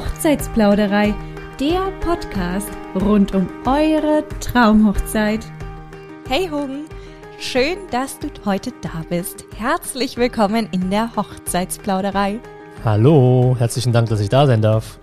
[0.00, 1.14] Hochzeitsplauderei,
[1.60, 5.44] der Podcast rund um eure Traumhochzeit.
[6.26, 6.86] Hey Hung,
[7.38, 9.44] schön, dass du heute da bist.
[9.58, 12.40] Herzlich willkommen in der Hochzeitsplauderei.
[12.82, 14.98] Hallo, herzlichen Dank, dass ich da sein darf.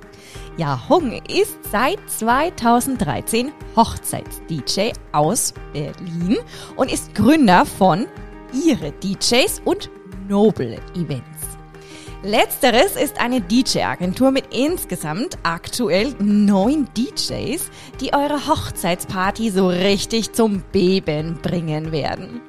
[0.57, 6.38] Ja, Hung ist seit 2013 Hochzeits-DJ aus Berlin
[6.75, 8.08] und ist Gründer von
[8.52, 9.91] Ihre DJs und
[10.27, 11.37] Noble Events.
[12.27, 20.62] Letzteres ist eine DJ-Agentur mit insgesamt aktuell neun DJs, die eure Hochzeitsparty so richtig zum
[20.73, 22.41] Beben bringen werden.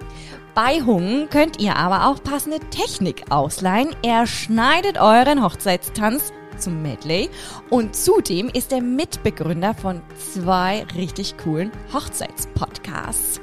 [0.56, 3.94] Bei Hung könnt ihr aber auch passende Technik ausleihen.
[4.02, 7.30] Er schneidet euren Hochzeitstanz zum Medley
[7.70, 13.40] und zudem ist er Mitbegründer von zwei richtig coolen Hochzeitspodcasts.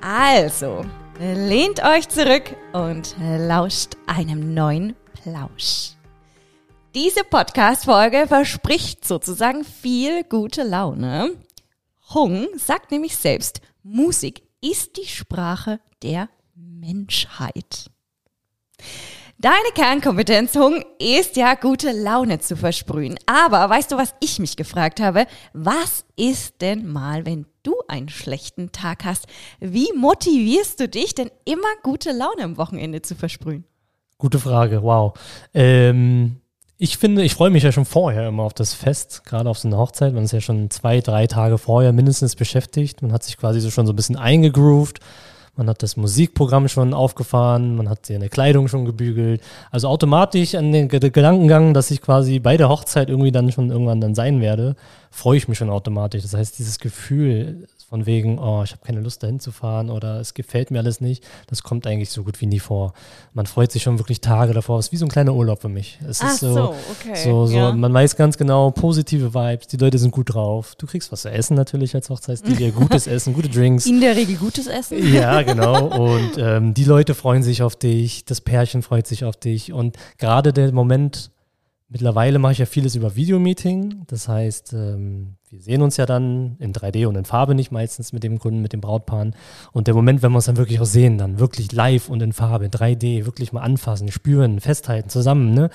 [0.00, 0.84] Also,
[1.20, 5.92] lehnt euch zurück und lauscht einem neuen Plausch.
[6.94, 11.36] Diese Podcast-Folge verspricht sozusagen viel gute Laune.
[12.12, 17.90] Hung sagt nämlich selbst, Musik ist die Sprache der Menschheit.
[19.38, 23.18] Deine Kernkompetenz, Hung, ist ja gute Laune zu versprühen.
[23.26, 25.26] Aber weißt du, was ich mich gefragt habe?
[25.52, 29.26] Was ist denn mal, wenn du einen schlechten Tag hast?
[29.60, 33.64] Wie motivierst du dich denn immer gute Laune am Wochenende zu versprühen?
[34.22, 35.14] Gute Frage, wow.
[35.52, 36.36] Ähm,
[36.78, 39.66] ich finde, ich freue mich ja schon vorher immer auf das Fest, gerade auf so
[39.66, 40.14] eine Hochzeit.
[40.14, 43.02] Man ist ja schon zwei, drei Tage vorher mindestens beschäftigt.
[43.02, 45.00] Man hat sich quasi so schon so ein bisschen eingegroovt.
[45.56, 49.42] Man hat das Musikprogramm schon aufgefahren, man hat seine Kleidung schon gebügelt.
[49.72, 54.00] Also automatisch an den Gedankengang, dass ich quasi bei der Hochzeit irgendwie dann schon irgendwann
[54.00, 54.76] dann sein werde,
[55.10, 56.22] freue ich mich schon automatisch.
[56.22, 60.18] Das heißt, dieses Gefühl, von wegen, oh, ich habe keine Lust dahin zu fahren oder
[60.18, 62.94] es gefällt mir alles nicht, das kommt eigentlich so gut wie nie vor.
[63.34, 64.78] Man freut sich schon wirklich Tage davor.
[64.78, 65.98] Es ist wie so ein kleiner Urlaub für mich.
[66.08, 67.22] Es Ach ist so, so, okay.
[67.22, 67.72] so, so ja.
[67.72, 70.74] man weiß ganz genau, positive Vibes, die Leute sind gut drauf.
[70.76, 73.84] Du kriegst was zu essen natürlich als Hochzeits-DJ, gutes Essen, gute Drinks.
[73.84, 74.96] In der Regel gutes Essen.
[75.12, 75.88] Ja, genau.
[75.88, 79.74] Und ähm, die Leute freuen sich auf dich, das Pärchen freut sich auf dich.
[79.74, 81.31] Und gerade der Moment,
[81.92, 84.04] mittlerweile mache ich ja vieles über Videomeeting.
[84.06, 88.14] Das heißt, ähm, wir sehen uns ja dann in 3D und in Farbe nicht meistens
[88.14, 89.36] mit dem Kunden, mit dem Brautpaaren.
[89.72, 92.32] Und der Moment, wenn wir uns dann wirklich auch sehen, dann wirklich live und in
[92.32, 95.68] Farbe, 3D, wirklich mal anfassen, spüren, festhalten, zusammen, ne?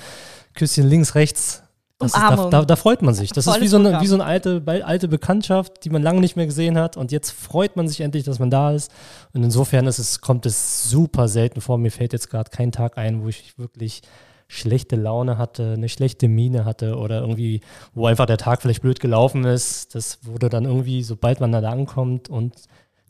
[0.55, 1.61] Küsschen links, rechts.
[1.99, 3.31] Das ist, da, da, da freut man sich.
[3.31, 6.19] Das ist Volles wie so eine, wie so eine alte, alte Bekanntschaft, die man lange
[6.19, 6.97] nicht mehr gesehen hat.
[6.97, 8.91] Und jetzt freut man sich endlich, dass man da ist.
[9.33, 11.77] Und insofern ist es, kommt es super selten vor.
[11.77, 14.01] Mir fällt jetzt gerade kein Tag ein, wo ich wirklich
[14.47, 17.61] schlechte Laune hatte, eine schlechte Miene hatte oder irgendwie,
[17.93, 19.93] wo einfach der Tag vielleicht blöd gelaufen ist.
[19.95, 22.55] Das wurde dann irgendwie, sobald man da ankommt und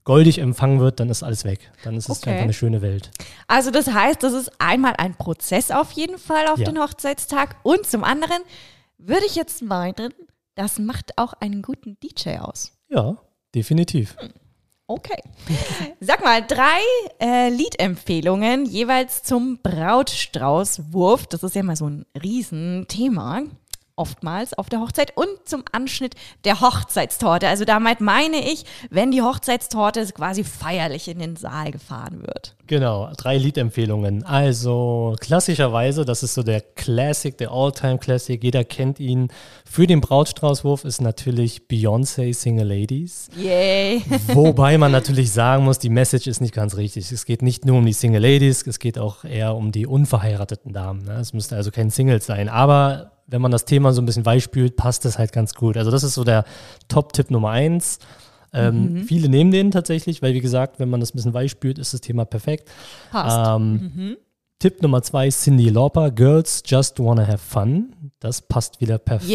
[0.03, 1.71] goldig empfangen wird, dann ist alles weg.
[1.83, 2.29] Dann ist es Okay.
[2.31, 3.11] einfach eine schöne Welt.
[3.47, 6.65] Also das heißt, das ist einmal ein Prozess auf jeden Fall auf Ja.
[6.65, 8.41] den Hochzeitstag und zum anderen
[8.97, 10.13] würde ich jetzt meinen,
[10.55, 12.71] das macht auch einen guten DJ aus.
[12.89, 13.17] Ja,
[13.53, 14.15] definitiv.
[14.89, 15.21] Okay.
[15.99, 16.79] Sag mal, drei
[17.19, 21.27] äh, Liedempfehlungen jeweils zum Brautstraußwurf.
[21.27, 23.41] Das ist ja mal so ein Riesenthema.
[23.97, 26.15] Oftmals auf der Hochzeit und zum Anschnitt
[26.45, 27.47] der Hochzeitstorte.
[27.47, 32.55] Also damit meine ich, wenn die Hochzeitstorte quasi feierlich in den Saal gefahren wird.
[32.67, 34.23] Genau, drei Liedempfehlungen.
[34.23, 39.29] Also klassischerweise, das ist so der Classic, der All-Time Classic, jeder kennt ihn.
[39.65, 43.29] Für den Brautstraußwurf ist natürlich Beyoncé Single Ladies.
[43.37, 44.03] Yay.
[44.27, 47.11] Wobei man natürlich sagen muss, die Message ist nicht ganz richtig.
[47.11, 50.73] Es geht nicht nur um die Single Ladies, es geht auch eher um die unverheirateten
[50.73, 51.03] Damen.
[51.05, 51.13] Ne?
[51.13, 52.49] Es müsste also kein Singles sein.
[52.49, 55.77] Aber wenn man das Thema so ein bisschen weichspült, passt das halt ganz gut.
[55.77, 56.45] Also das ist so der
[56.87, 57.99] Top-Tipp Nummer eins.
[58.53, 61.93] Ähm, Viele nehmen den tatsächlich, weil wie gesagt, wenn man das ein bisschen weichspült, ist
[61.93, 62.69] das Thema perfekt.
[63.11, 63.61] Passt.
[63.61, 64.17] Ähm,
[64.59, 67.93] Tipp Nummer zwei, Cindy Lauper, Girls Just Wanna Have Fun.
[68.19, 69.29] Das passt wieder perfekt,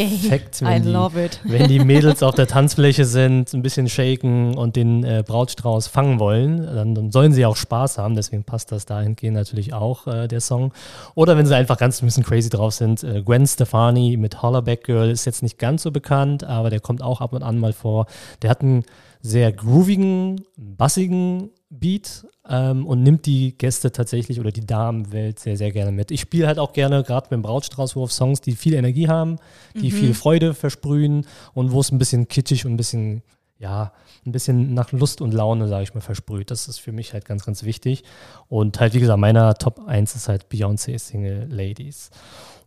[0.60, 1.38] Yay, I wenn, die, love it.
[1.44, 6.18] wenn die Mädels auf der Tanzfläche sind, ein bisschen shaken und den äh, Brautstrauß fangen
[6.18, 10.26] wollen, dann, dann sollen sie auch Spaß haben, deswegen passt das dahingehend natürlich auch, äh,
[10.26, 10.72] der Song.
[11.14, 14.82] Oder wenn sie einfach ganz ein bisschen crazy drauf sind, äh, Gwen Stefani mit Hollaback
[14.82, 17.72] Girl ist jetzt nicht ganz so bekannt, aber der kommt auch ab und an mal
[17.72, 18.06] vor.
[18.42, 18.82] Der hat einen
[19.20, 25.72] sehr groovigen, bassigen Beat ähm, und nimmt die Gäste tatsächlich oder die Damenwelt sehr, sehr
[25.72, 26.10] gerne mit.
[26.10, 29.38] Ich spiele halt auch gerne, gerade beim Brautstraußwurf, Songs, die viel Energie haben,
[29.74, 33.22] die viel Freude versprühen und wo es ein bisschen kitschig und ein bisschen,
[33.58, 33.92] ja,
[34.26, 36.50] ein bisschen nach Lust und Laune, sage ich mal, versprüht.
[36.50, 38.04] Das ist für mich halt ganz, ganz wichtig.
[38.48, 42.10] Und halt, wie gesagt, meiner Top 1 ist halt Beyoncé Single Ladies.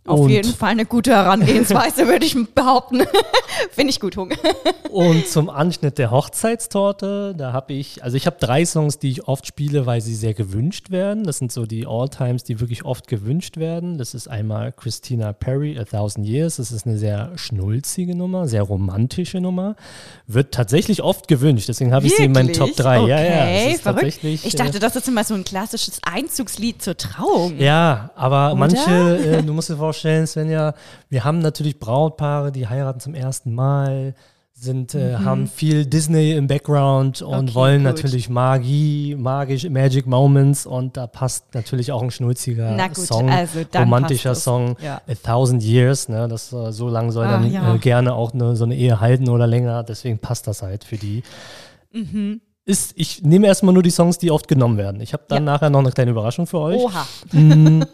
[0.06, 3.02] Auf Und- jeden Fall eine gute Herangehensweise, würde ich behaupten.
[3.72, 4.32] Finde ich gut, Hung.
[4.92, 9.28] Und zum Anschnitt der Hochzeitstorte, da habe ich, also ich habe drei Songs, die ich
[9.28, 11.24] oft spiele, weil sie sehr gewünscht werden.
[11.24, 13.98] Das sind so die All-Times, die wirklich oft gewünscht werden.
[13.98, 16.58] Das ist einmal Christina Perry, A Thousand Years.
[16.58, 19.76] Das ist eine sehr schnulzige Nummer, sehr romantische Nummer.
[20.28, 23.00] Wird tatsächlich oft gewünscht, deswegen habe ich sie in meinen Top 3.
[23.02, 24.24] Okay, ja, ja, verrückt.
[24.24, 27.58] Ich äh, dachte, das ist immer so ein klassisches Einzugslied zur Trauung.
[27.58, 28.56] Ja, aber Oder?
[28.56, 30.74] manche, äh, du musst dir vorstellen, Svenja,
[31.10, 34.14] wir haben natürlich Brautpaare, die heiraten zum ersten Mal,
[34.58, 37.44] sind, äh, haben viel Disney im Background und Mhm.
[37.50, 37.94] Okay, wollen gut.
[37.96, 43.60] natürlich Magie, magisch, Magic Moments und da passt natürlich auch ein schnulziger gut, Song, also
[43.76, 44.34] romantischer.
[44.34, 45.02] Song, Ja.
[45.10, 47.76] A Thousand Years, ne, das äh, so lang soll Ah, dann ja.
[47.76, 50.96] äh, gerne auch ne, so eine Ehe halten oder länger, deswegen passt das halt für
[50.96, 51.24] die.
[51.92, 52.40] Mhm.
[52.68, 55.00] Ist, ich nehme erstmal nur die Songs, die oft genommen werden.
[55.02, 55.52] Ich habe dann Ja.
[55.54, 56.78] nachher noch eine kleine Überraschung für euch.
[56.82, 57.06] Oha.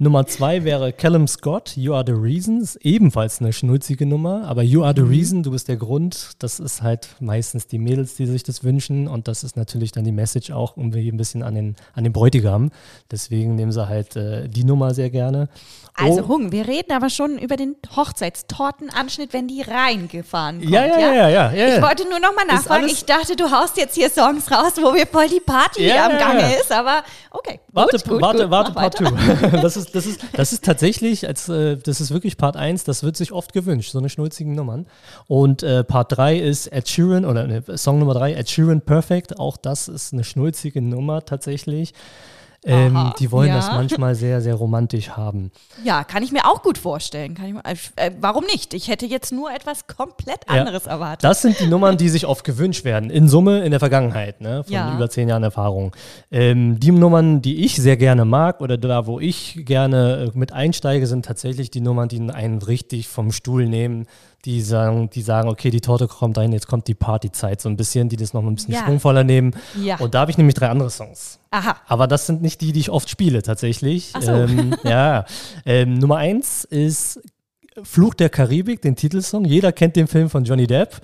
[0.00, 2.60] Mm, Nummer zwei wäre Callum Scott, You Are the Reason.
[2.60, 6.30] Ist ebenfalls eine schnulzige Nummer, aber You Are the Reason, du bist der Grund.
[6.38, 10.04] Das ist halt meistens die Mädels, die sich das wünschen und das ist natürlich dann
[10.04, 12.70] die Message auch irgendwie ein bisschen an den, an den Bräutigam.
[13.10, 15.48] Deswegen nehmen sie halt äh, die Nummer sehr gerne.
[15.94, 16.28] Also Oh.
[16.28, 20.70] Hung, wir reden aber schon über den Hochzeitstortenanschnitt, wenn die reingefahren kommt.
[20.70, 21.52] Ja, ja, ja, ja, ja.
[21.52, 21.82] ja, Ich ja.
[21.82, 22.86] wollte nur noch mal Ist nachfragen.
[22.86, 26.18] Ich dachte, du haust jetzt hier Songs raus, wo wir voll die Party Ja, am
[26.18, 27.60] Gange ist, aber okay.
[27.72, 28.96] Warte, gut, gut, warte, gut, warte, Part.
[28.98, 29.60] 2.
[29.62, 33.02] das, ist, das, ist, das ist tatsächlich, als, äh, das ist wirklich Part 1, das
[33.02, 34.86] wird sich oft gewünscht, so eine schnulzigen Nummern.
[35.26, 39.38] Und äh, Part 3 ist Ed Sheeran, oder ne, Song Nummer 3, Ed Sheeran Perfect.
[39.38, 41.94] Auch das ist eine schnulzige Nummer tatsächlich.
[42.64, 43.56] Ähm, die wollen ja.
[43.56, 45.50] das manchmal sehr, sehr romantisch haben.
[45.82, 47.34] Ja, kann ich mir auch gut vorstellen.
[47.34, 47.62] Kann ich mir,
[47.96, 48.74] äh, warum nicht?
[48.74, 50.60] Ich hätte jetzt nur etwas komplett Ja.
[50.60, 51.24] anderes erwartet.
[51.24, 53.08] Das sind die Nummern, die sich oft gewünscht werden.
[53.08, 54.62] In Summe in der Vergangenheit, ne?
[54.64, 54.94] von Ja.
[54.94, 55.96] über zehn Jahren Erfahrung.
[56.30, 60.52] Ähm, die Nummern, die ich sehr gerne mag oder da, wo ich gerne äh, mit
[60.52, 64.06] einsteige, sind tatsächlich die Nummern, die einen richtig vom Stuhl nehmen.
[64.46, 67.76] Die sagen, die sagen, okay, die Torte kommt rein, jetzt kommt die Partyzeit so ein
[67.76, 68.84] bisschen, die das noch ein bisschen Ja.
[68.84, 69.54] schwungvoller nehmen.
[69.82, 69.98] Ja.
[69.98, 71.38] Und da habe ich nämlich drei andere Songs.
[71.50, 71.76] Aha.
[71.86, 74.12] Aber das sind nicht die, die ich oft spiele, tatsächlich.
[74.14, 74.32] Ach so.
[74.32, 75.26] Ähm, ja.
[75.66, 77.20] Ähm, Nummer eins ist
[77.82, 79.44] Fluch der Karibik, den Titelsong.
[79.44, 81.00] Jeder kennt den Film von Johnny Depp.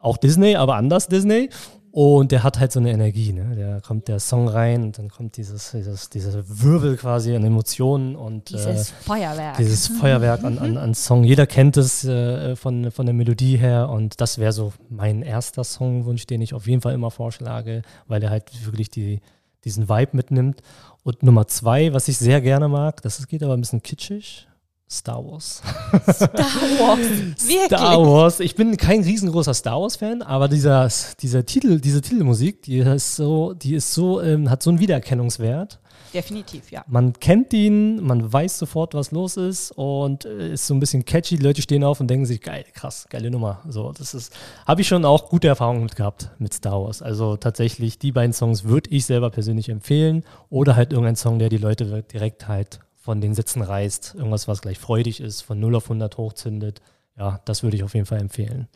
[0.00, 1.48] Auch Disney, aber anders Disney.
[1.92, 3.54] Und der hat halt so eine Energie, ne?
[3.54, 8.16] Da kommt der Song rein und dann kommt dieses, dieses, dieser Wirbel quasi an Emotionen
[8.16, 9.58] und Dieses äh, Feuerwerk.
[9.58, 11.22] dieses Feuerwerk an, an, an Song.
[11.22, 15.64] Jeder kennt es äh, von, von der Melodie her und das wäre so mein erster
[15.64, 19.20] Songwunsch, den ich auf jeden Fall immer vorschlage, weil er halt wirklich die,
[19.64, 20.62] diesen Vibe mitnimmt.
[21.02, 24.48] Und Nummer zwei, was ich sehr gerne mag, das geht aber ein bisschen kitschig,
[24.92, 25.62] Star Wars.
[26.02, 26.98] Star Wars.
[27.48, 27.64] Wirklich.
[27.64, 28.40] Star Wars.
[28.40, 30.88] Ich bin kein riesengroßer Star Wars-Fan, aber dieser,
[31.20, 35.78] dieser Titel, diese Titelmusik, die ist so, die ist so, ähm, hat so einen Wiedererkennungswert.
[36.12, 36.84] Definitiv, ja.
[36.88, 41.06] Man kennt ihn, man weiß sofort, was los ist und äh, ist so ein bisschen
[41.06, 41.38] catchy.
[41.38, 43.62] Die Leute stehen auf und denken sich, geil, krass, geile Nummer.
[43.66, 44.34] So, das ist,
[44.66, 47.00] habe ich schon auch gute Erfahrungen mit gehabt mit Star Wars.
[47.00, 51.48] Also tatsächlich, die beiden Songs würde ich selber persönlich empfehlen oder halt irgendein Song, der
[51.48, 54.14] die Leute direkt halt von den Sitzen reißt.
[54.16, 56.80] Irgendwas, was gleich freudig ist, von 0 auf 100 hochzündet.
[57.18, 58.68] Ja, das würde ich auf jeden Fall empfehlen.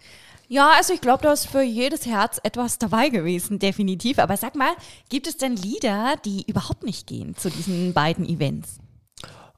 [0.49, 4.19] Ja, also ich glaube, da ist für jedes Herz etwas dabei gewesen, definitiv.
[4.19, 4.73] Aber sag mal,
[5.09, 8.79] gibt es denn Lieder, die überhaupt nicht gehen zu diesen beiden Events?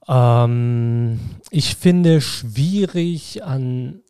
[0.06, 1.19] Ähm,
[1.50, 4.03] ich finde schwierig an.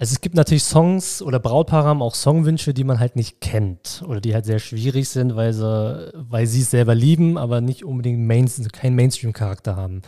[0.00, 4.04] Also es gibt natürlich Songs oder Brautpaare haben auch Songwünsche, die man halt nicht kennt
[4.06, 7.84] oder die halt sehr schwierig sind, weil sie, weil sie es selber lieben, aber nicht
[7.84, 10.02] unbedingt Main, keinen Mainstream-Charakter haben.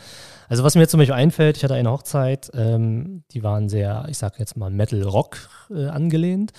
[0.48, 4.06] Also was mir jetzt zum Beispiel einfällt, ich hatte eine Hochzeit, ähm, die waren sehr,
[4.08, 6.52] ich sag jetzt mal Metal-Rock äh, angelehnt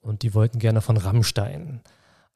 [0.00, 1.82] und die wollten gerne von Rammstein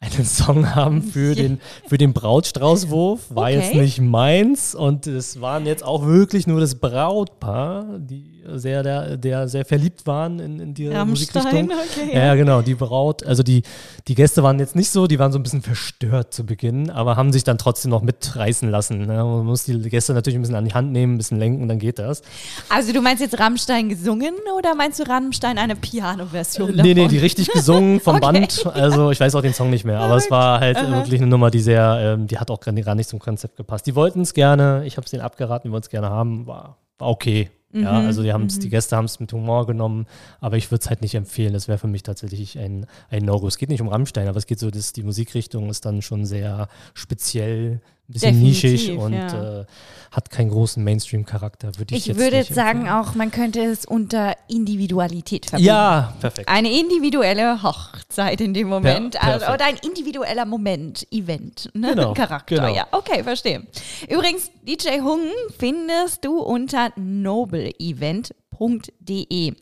[0.04, 3.20] einen Song haben für den, für den Brautstraußwurf.
[3.30, 3.54] War Okay.
[3.61, 9.16] jetzt nicht meins und es waren jetzt auch wirklich nur das Brautpaar, die sehr, der,
[9.16, 11.70] der sehr verliebt waren in, in die Musikrichtung.
[11.70, 12.11] okay.
[12.14, 12.61] Ja, ja, genau.
[12.61, 13.62] Die Braut, also die,
[14.06, 17.16] die Gäste waren jetzt nicht so, die waren so ein bisschen verstört zu Beginn, aber
[17.16, 19.06] haben sich dann trotzdem noch mitreißen lassen.
[19.06, 19.25] Ne?
[19.25, 21.78] Man muss die Gäste natürlich ein bisschen an die Hand nehmen, ein bisschen lenken, dann
[21.78, 22.20] geht das.
[22.68, 26.82] Also du meinst jetzt Rammstein gesungen oder meinst du Rammstein eine Piano-Version davon?
[26.84, 28.32] Nee, nee, die richtig gesungen vom Okay.
[28.40, 28.66] Band.
[28.75, 30.90] Also ich weiß auch den Song nicht mehr, aber es war halt Aha.
[30.90, 33.86] wirklich eine Nummer, die sehr, ähm, die hat auch gar nicht zum Konzept gepasst.
[33.86, 36.78] Die wollten es gerne, ich habe es denen abgeraten, die wollten es gerne haben, war,
[36.98, 37.50] war okay.
[37.74, 40.06] Ja, Mhm, also die, haben's, die Gäste haben es mit Humor genommen,
[40.40, 41.52] aber ich würde es halt nicht empfehlen.
[41.52, 43.48] Das wäre für mich tatsächlich ein, ein No-Go.
[43.48, 46.24] Es geht nicht um Rammstein, aber es geht so, dass die Musikrichtung ist dann schon
[46.24, 49.61] sehr speziell ein bisschen Definitiv, nischig und ja.
[49.61, 49.64] äh,
[50.11, 53.84] hat keinen großen Mainstream-Charakter, würde ich, Ich jetzt würde jetzt sagen auch, man könnte es
[53.87, 55.66] unter Individualität verbinden.
[55.68, 56.49] Ja, perfekt.
[56.49, 59.14] Eine individuelle Hochzeit in dem Moment.
[59.14, 61.94] Ja, also, oder ein individueller Moment, Event, ne?
[61.94, 62.56] Genau, Charakter.
[62.56, 62.75] genau.
[62.75, 63.66] Ja, okay, verstehe.
[64.08, 65.20] Übrigens, DJ Hung
[65.58, 69.54] findest du unter nobleevent.de.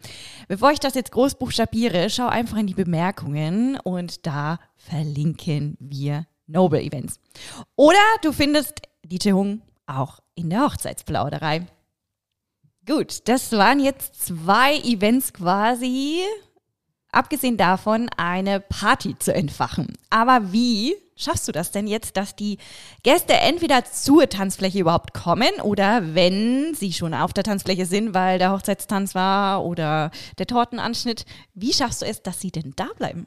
[0.48, 6.26] Bevor ich das jetzt groß buchstabiere, schau einfach in die Bemerkungen und da verlinken wir
[6.52, 7.18] Noble Events.
[7.76, 11.66] Oder du findest DJ Hung auch in der Hochzeitsplauderei.
[12.86, 16.20] Gut, das waren jetzt zwei Events quasi
[17.12, 19.96] abgesehen davon, eine Party zu entfachen.
[20.10, 22.58] Aber wie schaffst du das denn jetzt, dass die
[23.02, 28.38] Gäste entweder zur Tanzfläche überhaupt kommen oder wenn sie schon auf der Tanzfläche sind, weil
[28.38, 33.26] der Hochzeitstanz war oder der Tortenanschnitt, wie schaffst du es, dass sie denn da bleiben?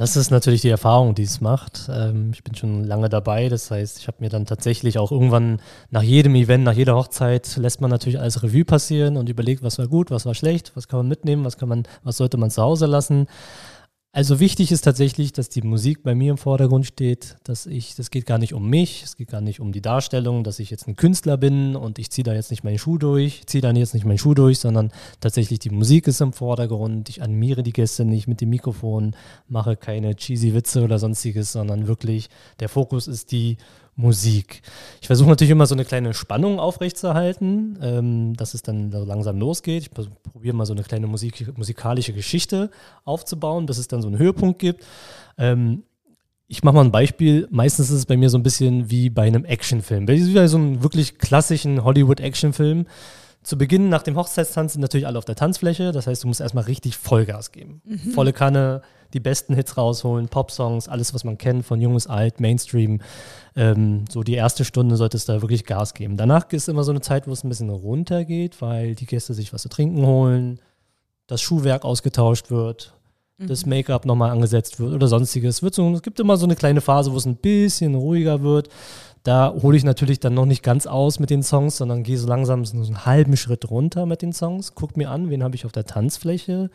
[0.00, 1.90] Das ist natürlich die Erfahrung, die es macht.
[1.92, 5.60] Ähm, ich bin schon lange dabei, das heißt, ich habe mir dann tatsächlich auch irgendwann
[5.90, 9.78] nach jedem Event, nach jeder Hochzeit, lässt man natürlich alles Revue passieren und überlegt, was
[9.78, 12.50] war gut, was war schlecht, was kann man mitnehmen, was kann man, was sollte man
[12.50, 13.26] zu Hause lassen.
[14.12, 18.10] Also wichtig ist tatsächlich, dass die Musik bei mir im Vordergrund steht, dass ich, das
[18.10, 20.88] geht gar nicht um mich, es geht gar nicht um die Darstellung, dass ich jetzt
[20.88, 23.94] ein Künstler bin und ich ziehe da jetzt nicht meinen Schuh durch, ziehe da jetzt
[23.94, 24.90] nicht meinen Schuh durch, sondern
[25.20, 29.14] tatsächlich die Musik ist im Vordergrund, ich animiere die Gäste nicht mit dem Mikrofon,
[29.46, 33.58] mache keine cheesy Witze oder sonstiges, sondern wirklich der Fokus ist die
[33.96, 34.62] Musik.
[35.00, 39.38] Ich versuche natürlich immer so eine kleine Spannung aufrechtzuerhalten, ähm, dass es dann so langsam
[39.38, 39.82] losgeht.
[39.82, 42.70] Ich probiere mal so eine kleine Musik, musikalische Geschichte
[43.04, 44.84] aufzubauen, bis es dann so einen Höhepunkt gibt.
[45.36, 45.82] Ähm,
[46.46, 47.46] ich mache mal ein Beispiel.
[47.50, 50.08] Meistens ist es bei mir so ein bisschen wie bei einem Actionfilm.
[50.08, 52.86] Wie bei so einem wirklich klassischen Hollywood-Actionfilm.
[53.42, 55.92] Zu Beginn nach dem Hochzeitstanz sind natürlich alle auf der Tanzfläche.
[55.92, 57.82] Das heißt, du musst erstmal richtig Vollgas geben.
[58.14, 58.82] Volle Kanne,
[59.12, 63.00] die besten Hits rausholen, Popsongs, alles, was man kennt, von Junges Alt, Mainstream.
[63.56, 66.16] Ähm, so die erste Stunde solltest du da wirklich Gas geben.
[66.16, 69.52] Danach ist immer so eine Zeit, wo es ein bisschen runtergeht, weil die Gäste sich
[69.52, 70.60] was zu trinken holen,
[71.26, 72.94] das Schuhwerk ausgetauscht wird,
[73.38, 75.62] das Make-up nochmal angesetzt wird oder sonstiges.
[75.62, 78.68] Wird so, es gibt immer so eine kleine Phase, wo es ein bisschen ruhiger wird.
[79.22, 82.26] Da hole ich natürlich dann noch nicht ganz aus mit den Songs, sondern gehe so
[82.26, 84.74] langsam so einen halben Schritt runter mit den Songs.
[84.74, 86.70] Guck mir an, wen habe ich auf der Tanzfläche.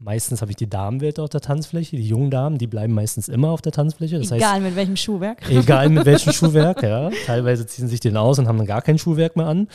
[0.00, 1.96] Meistens habe ich die Damenwelt auf der Tanzfläche.
[1.96, 4.16] Die jungen Damen, die bleiben meistens immer auf der Tanzfläche.
[4.20, 5.50] Das heißt, Egal mit welchem Schuhwerk.
[5.50, 7.10] Egal mit welchem Schuhwerk, ja.
[7.26, 9.66] Teilweise ziehen sich den aus und haben dann gar kein Schuhwerk mehr an.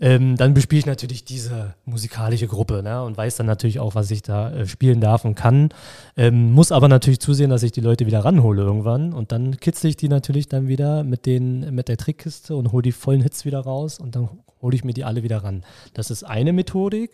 [0.00, 4.08] Ähm, dann bespiele ich natürlich diese musikalische Gruppe ne, und weiß dann natürlich auch, was
[4.12, 5.70] ich da äh, spielen darf und kann.
[6.16, 9.12] Ähm, muss aber natürlich zusehen, dass ich die Leute wieder ranhole irgendwann.
[9.12, 12.82] Und dann kitzle ich die natürlich dann wieder mit, den, mit der Trickkiste und hole
[12.82, 14.28] die vollen Hits wieder raus und dann
[14.60, 15.64] hole ich mir die alle wieder ran.
[15.92, 17.10] Das ist eine Methodik.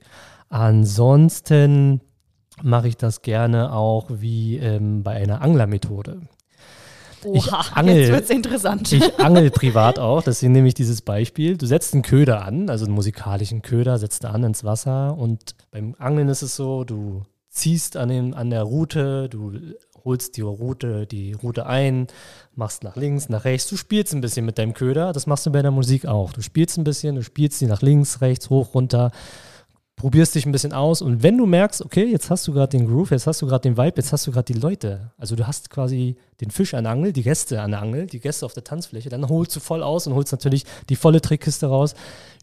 [0.50, 2.02] Ansonsten
[2.62, 6.20] mache ich das gerne auch wie ähm, bei einer Anglermethode.
[7.34, 8.92] Ich Oha, angel- jetzt wird's interessant.
[8.92, 11.56] Ich angel privat auch, deswegen nehme ich dieses Beispiel.
[11.56, 15.96] Du setzt einen Köder an, also einen musikalischen Köder, setzt an ins Wasser und beim
[15.98, 19.52] Angeln ist es so, du ziehst an, den, an der Route, du
[20.04, 22.06] holst die Route, die Route ein,
[22.54, 25.50] machst nach links, nach rechts, du spielst ein bisschen mit deinem Köder, das machst du
[25.50, 26.32] bei der Musik auch.
[26.32, 29.10] Du spielst ein bisschen, du spielst sie nach links, rechts, hoch, runter,
[29.98, 32.86] probierst dich ein bisschen aus und wenn du merkst, okay, jetzt hast du gerade den
[32.86, 35.46] Groove, jetzt hast du gerade den Vibe, jetzt hast du gerade die Leute, also du
[35.46, 38.54] hast quasi den Fisch an der Angel, die Gäste an der Angel, die Gäste auf
[38.54, 41.94] der Tanzfläche, dann holst du voll aus und holst natürlich die volle Trickkiste raus.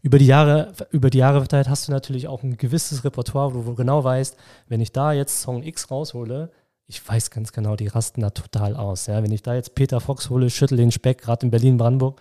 [0.02, 3.62] Über die Jahre, über die Jahre verteilt hast du natürlich auch ein gewisses Repertoire, wo
[3.62, 4.36] du genau weißt,
[4.68, 6.50] wenn ich da jetzt Song X raushole,
[6.86, 9.06] ich weiß ganz genau, die rasten da total aus.
[9.06, 9.22] Ja?
[9.22, 12.20] Wenn ich da jetzt Peter Fox hole, schüttel den Speck, gerade in Berlin-Brandenburg,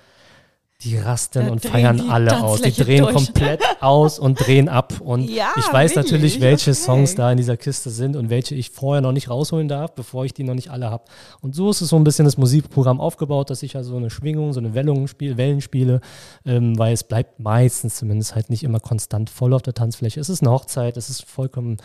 [0.82, 2.62] die rasten Da und feiern alle aus.
[2.62, 3.15] Die drehen durch.
[3.15, 5.00] komplett aus und drehen ab.
[5.00, 6.79] Und Ja, ich weiß natürlich, welche Okay.
[6.79, 10.25] Songs da in dieser Kiste sind und welche ich vorher noch nicht rausholen darf, bevor
[10.25, 11.05] ich die noch nicht alle habe.
[11.41, 14.51] Und so ist es so ein bisschen das Musikprogramm aufgebaut, dass ich also eine Schwingung,
[14.51, 16.01] so eine Wellung spiele, Wellen spiele,
[16.46, 20.20] ähm, weil es bleibt meistens zumindest halt nicht immer konstant voll auf der Tanzfläche.
[20.20, 21.77] Es ist eine Hochzeit, es ist vollkommen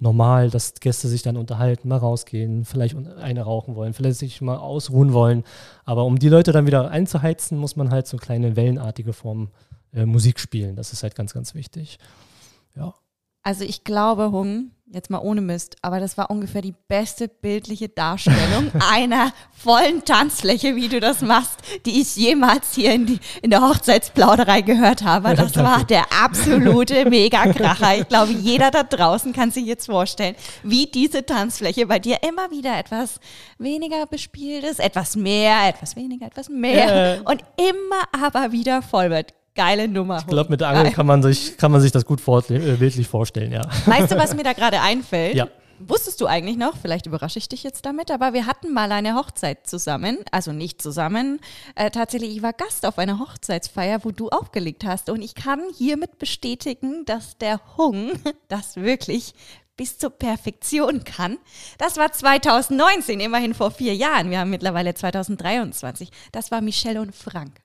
[0.00, 4.56] normal, dass Gäste sich dann unterhalten, mal rausgehen, vielleicht eine rauchen wollen, vielleicht sich mal
[4.56, 5.44] ausruhen wollen.
[5.84, 9.50] Aber um die Leute dann wieder einzuheizen, muss man halt so kleine wellenartige Formen
[9.92, 10.74] äh, Musik spielen.
[10.74, 11.98] Das ist halt ganz, ganz wichtig.
[12.74, 12.94] Ja.
[13.42, 17.88] Also ich glaube, Hung, jetzt mal ohne Mist, aber das war ungefähr die beste bildliche
[17.88, 23.50] Darstellung einer vollen Tanzfläche, wie du das machst, die ich jemals hier in, die, in
[23.50, 25.34] der Hochzeitsplauderei gehört habe.
[25.34, 27.98] Das war der absolute Mega-Kracher.
[27.98, 32.50] Ich glaube, jeder da draußen kann sich jetzt vorstellen, wie diese Tanzfläche bei dir immer
[32.50, 33.20] wieder etwas
[33.58, 37.30] weniger bespielt ist, etwas mehr, etwas weniger, etwas mehr Ja.
[37.30, 39.34] und immer aber wieder voll wird.
[39.60, 40.20] Geile Nummer.
[40.20, 42.76] Ich glaube, mit der Angel kann man sich, kann man sich das gut vor, äh,
[42.76, 43.60] bildlich vorstellen, ja.
[43.84, 45.34] Weißt du, was mir da gerade einfällt?
[45.34, 45.48] Ja.
[45.80, 49.16] wusstest du eigentlich noch, vielleicht überrasche ich dich jetzt damit, aber wir hatten mal eine
[49.16, 51.40] Hochzeit zusammen, also nicht zusammen.
[51.74, 55.10] Äh, tatsächlich, ich war Gast auf einer Hochzeitsfeier, wo du aufgelegt hast.
[55.10, 58.12] Und ich kann hiermit bestätigen, dass der Hung
[58.48, 59.34] das wirklich
[59.76, 61.36] bis zur Perfektion kann.
[61.76, 64.30] Das war 2019, immerhin vor vier Jahren.
[64.30, 66.10] Wir haben mittlerweile 2023.
[66.32, 67.59] Das war Michelle und Frank.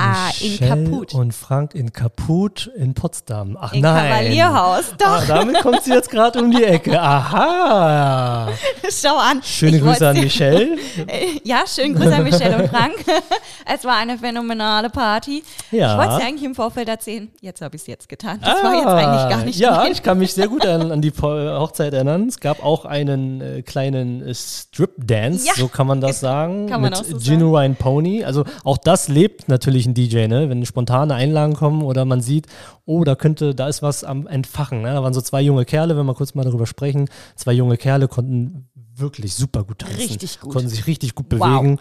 [0.00, 1.14] Ah, in Michelle Kaput.
[1.14, 3.56] Und Frank in Kaput in Potsdam.
[3.60, 4.08] Ach Im nein.
[4.10, 5.06] Kavalierhaus, doch.
[5.06, 7.00] Ah, damit kommt sie jetzt gerade um die Ecke.
[7.00, 8.48] Aha.
[8.90, 9.42] Schau an.
[9.42, 10.76] Schöne Grüße an Michelle.
[11.06, 12.92] Äh, Ja, schönen Gruß an Michelle und Frank.
[13.66, 15.42] es war eine phänomenale Party.
[15.70, 15.92] Ja.
[15.92, 17.30] Ich wollte es eigentlich im Vorfeld erzählen.
[17.40, 18.40] Jetzt habe ich es jetzt getan.
[18.42, 19.92] Das war jetzt eigentlich gar nicht Ah, Ja, gemeint.
[19.96, 21.28] ich kann mich sehr gut an, an die Po-
[21.58, 22.26] Hochzeit erinnern.
[22.28, 26.80] Es gab auch einen äh, kleinen äh, Strip-Dance, Ja, so kann man das sagen, kann
[26.80, 28.24] man mit auch so Genuine Pony.
[28.24, 30.48] Also auch das lebt natürlich ein DJ, ne?
[30.48, 32.46] wenn spontane Einlagen kommen oder man sieht,
[32.84, 34.82] oh, da könnte, da ist was am Entfachen.
[34.82, 34.92] Ne?
[34.92, 37.08] Da waren so zwei junge Kerle, wenn wir kurz mal darüber sprechen.
[37.34, 39.96] Zwei junge Kerle konnten wirklich super gut tanzen.
[39.96, 40.52] Richtig gut.
[40.52, 41.38] Konnten sich richtig gut Wow.
[41.60, 41.78] bewegen.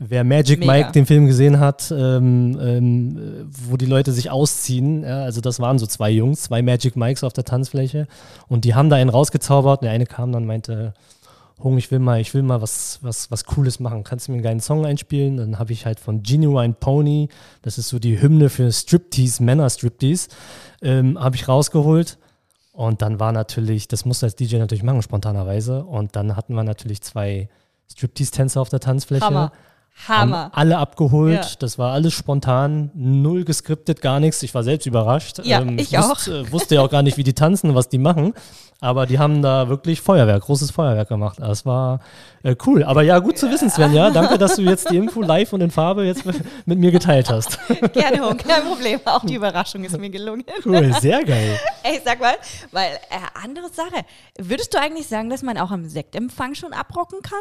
[0.00, 0.72] Wer Magic Mega.
[0.72, 5.40] Mike, den Film gesehen hat, ähm, ähm, äh, wo die Leute sich ausziehen, ja, also
[5.40, 8.08] das waren so zwei Jungs, zwei Magic Mikes auf der Tanzfläche
[8.48, 10.94] und die haben da einen rausgezaubert und der eine kam dann und meinte,
[11.62, 14.04] Hung, ich will mal, ich will mal was, was, was Cooles machen.
[14.04, 15.38] Kannst du mir einen geilen Song einspielen?
[15.38, 17.28] Dann habe ich halt von Genuine Pony,
[17.62, 20.28] das ist so die Hymne für Striptease, Männer-Striptease,
[20.82, 22.18] ähm, habe ich rausgeholt.
[22.72, 25.84] Und dann war natürlich, das musste als DJ natürlich machen, spontanerweise.
[25.84, 27.48] Und dann hatten wir natürlich zwei
[27.90, 29.24] Striptease-Tänzer auf der Tanzfläche.
[29.24, 29.52] Hammer.
[30.08, 30.44] Hammer.
[30.44, 31.44] Haben alle abgeholt.
[31.44, 31.48] Ja.
[31.58, 34.42] Das war alles spontan, null geskriptet, gar nichts.
[34.42, 35.40] Ich war selbst überrascht.
[35.44, 36.10] Ja, ich auch.
[36.10, 38.34] Wusste, wusste ja auch gar nicht, wie die tanzen, was die machen.
[38.80, 41.38] Aber die haben da wirklich Feuerwerk, großes Feuerwerk gemacht.
[41.40, 42.00] Das war
[42.42, 42.84] äh, cool.
[42.84, 44.10] Aber ja, gut zu wissen, Svenja.
[44.12, 46.24] Danke, dass du jetzt die Info live und in Farbe jetzt
[46.66, 47.58] mit mir geteilt hast.
[47.94, 49.00] Gerne, Hung, kein Problem.
[49.06, 50.44] Auch die Überraschung ist mir gelungen.
[50.64, 51.58] Cool, sehr geil.
[51.82, 52.34] Ey, sag mal,
[52.70, 54.04] weil, äh, andere Sache.
[54.38, 57.40] Würdest du eigentlich sagen, dass man auch am Sektempfang schon abrocken kann?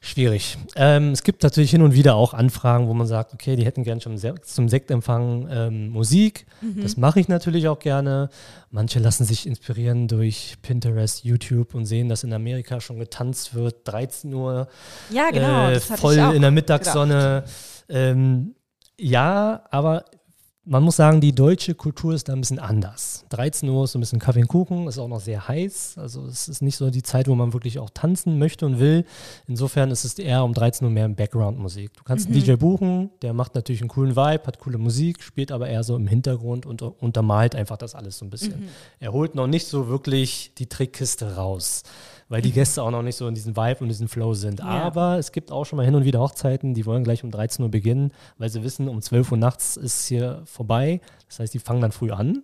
[0.00, 0.58] Schwierig.
[0.76, 3.84] Ähm, es gibt natürlich hin und wieder auch Anfragen, wo man sagt, okay, die hätten
[3.84, 6.46] gern schon zum Sektempfang ähm, Musik.
[6.76, 8.30] Das mache ich natürlich auch gerne.
[8.72, 13.86] Manche lassen sich inspirieren durch Pinterest, YouTube und sehen, dass in Amerika schon getanzt wird,
[13.86, 14.66] 13 Uhr,
[15.10, 15.70] Ja, genau.
[15.70, 17.44] äh, voll in der Mittagssonne.
[17.88, 18.56] Ähm,
[18.98, 20.04] ja, aber
[20.68, 23.24] man muss sagen, die deutsche Kultur ist da ein bisschen anders.
[23.30, 25.96] 13 Uhr ist so ein bisschen Kaffee und Kuchen, ist auch noch sehr heiß.
[25.96, 29.06] Also es ist nicht so die Zeit, wo man wirklich auch tanzen möchte und will.
[29.46, 31.94] Insofern ist es eher um 13 Uhr mehr Background-Musik.
[31.94, 35.52] Du kannst einen DJ buchen, der macht natürlich einen coolen Vibe, hat coole Musik, spielt
[35.52, 38.68] aber eher so im Hintergrund und untermalt einfach das alles so ein bisschen.
[39.00, 41.82] Er holt noch nicht so wirklich die Trickkiste raus
[42.28, 44.60] weil die Gäste auch noch nicht so in diesem Vibe und diesem Flow sind.
[44.60, 47.64] Aber es gibt auch schon mal hin und wieder Hochzeiten, die wollen gleich um 13
[47.64, 51.00] Uhr beginnen, weil sie wissen, um 12 Uhr nachts ist hier vorbei.
[51.28, 52.42] Das heißt, die fangen dann früh an.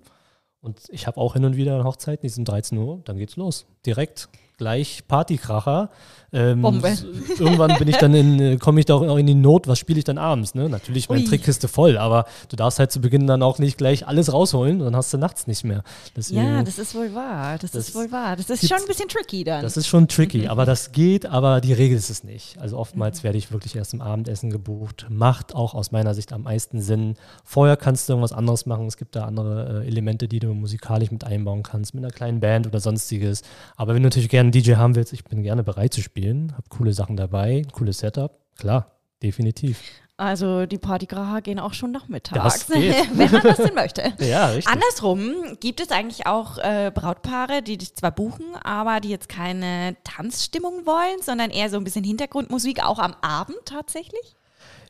[0.61, 3.67] Und ich habe auch hin und wieder Hochzeiten, die sind 13 Uhr, dann geht's los.
[3.85, 5.91] Direkt gleich Partykracher.
[6.33, 6.93] Ähm, Bombe.
[7.39, 9.99] Irgendwann bin ich dann in, äh, komme ich da auch in die Not, was spiele
[10.01, 10.57] ich dann abends?
[10.57, 10.69] Ne?
[10.69, 11.29] Natürlich meine Ui.
[11.29, 14.97] Trickkiste voll, aber du darfst halt zu Beginn dann auch nicht gleich alles rausholen, dann
[14.97, 15.85] hast du nachts nicht mehr.
[16.17, 17.57] Deswegen, Ja, das ist wohl wahr.
[17.59, 18.35] Das, Das ist wohl wahr.
[18.35, 19.63] Das ist schon ein bisschen tricky dann.
[19.63, 22.59] das ist schon tricky, aber das geht, aber die Regel ist es nicht.
[22.59, 25.07] Also oftmals werde ich wirklich erst im Abendessen gebucht.
[25.09, 27.15] Macht auch aus meiner Sicht am meisten Sinn.
[27.45, 28.87] Vorher kannst du irgendwas anderes machen.
[28.89, 32.41] Es gibt da andere äh, Elemente, die du musikalisch mit einbauen kannst, mit einer kleinen
[32.41, 33.43] Band oder sonstiges.
[33.77, 36.53] Aber wenn du natürlich gerne einen DJ haben willst, ich bin gerne bereit zu spielen,
[36.53, 38.39] habe coole Sachen dabei, ein cooles Setup.
[38.57, 39.81] Klar, definitiv.
[40.17, 44.13] also die Partykracher gehen auch schon nachmittags, wenn man das denn möchte.
[44.25, 44.73] Ja, richtig.
[44.73, 49.97] Andersrum gibt es eigentlich auch äh, Brautpaare, die dich zwar buchen, aber die jetzt keine
[50.05, 54.37] Tanzstimmung wollen, sondern eher so ein bisschen Hintergrundmusik, auch am Abend tatsächlich?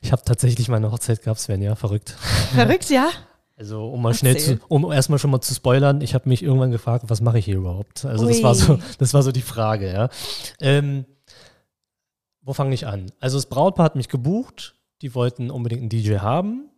[0.03, 2.11] Ich habe tatsächlich meine Hochzeit gehabt, Sven, ja, verrückt.
[2.55, 3.09] Verrückt, ja?
[3.57, 4.59] Also um mal schnell Erzähl.
[4.59, 7.45] zu, um erstmal schon mal zu spoilern, ich habe mich irgendwann gefragt, was mache ich
[7.45, 8.05] hier überhaupt?
[8.05, 8.57] Also das war Ui.
[8.57, 10.09] so, das war so die Frage, ja.
[10.61, 11.05] Ähm,
[12.43, 13.13] wo fange ich an?
[13.21, 16.69] Also das Brautpaar hat mich gebucht, die wollten unbedingt einen DJ haben.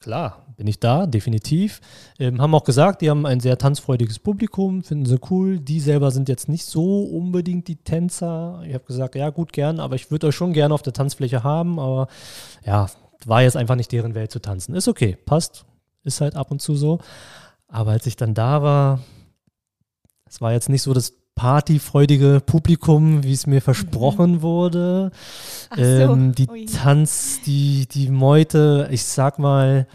[0.00, 1.80] Klar, bin ich da, definitiv.
[2.18, 5.58] Ähm, haben auch gesagt, die haben ein sehr tanzfreudiges Publikum, finden sie cool.
[5.58, 8.62] Die selber sind jetzt nicht so unbedingt die Tänzer.
[8.66, 11.42] Ich habe gesagt, ja gut, gern, aber ich würde euch schon gerne auf der Tanzfläche
[11.42, 12.08] haben, aber
[12.66, 12.86] ja,
[13.24, 14.74] war jetzt einfach nicht deren Welt zu tanzen.
[14.74, 15.64] Ist okay, passt,
[16.04, 17.00] ist halt ab und zu so.
[17.68, 19.00] Aber als ich dann da war,
[20.28, 25.10] es war jetzt nicht so das partyfreudige Publikum, wie es mir versprochen wurde.
[25.70, 25.82] Ach so.
[25.82, 26.66] Ähm, die Ui.
[26.66, 29.86] Tanz, die, die Meute, ich sag mal,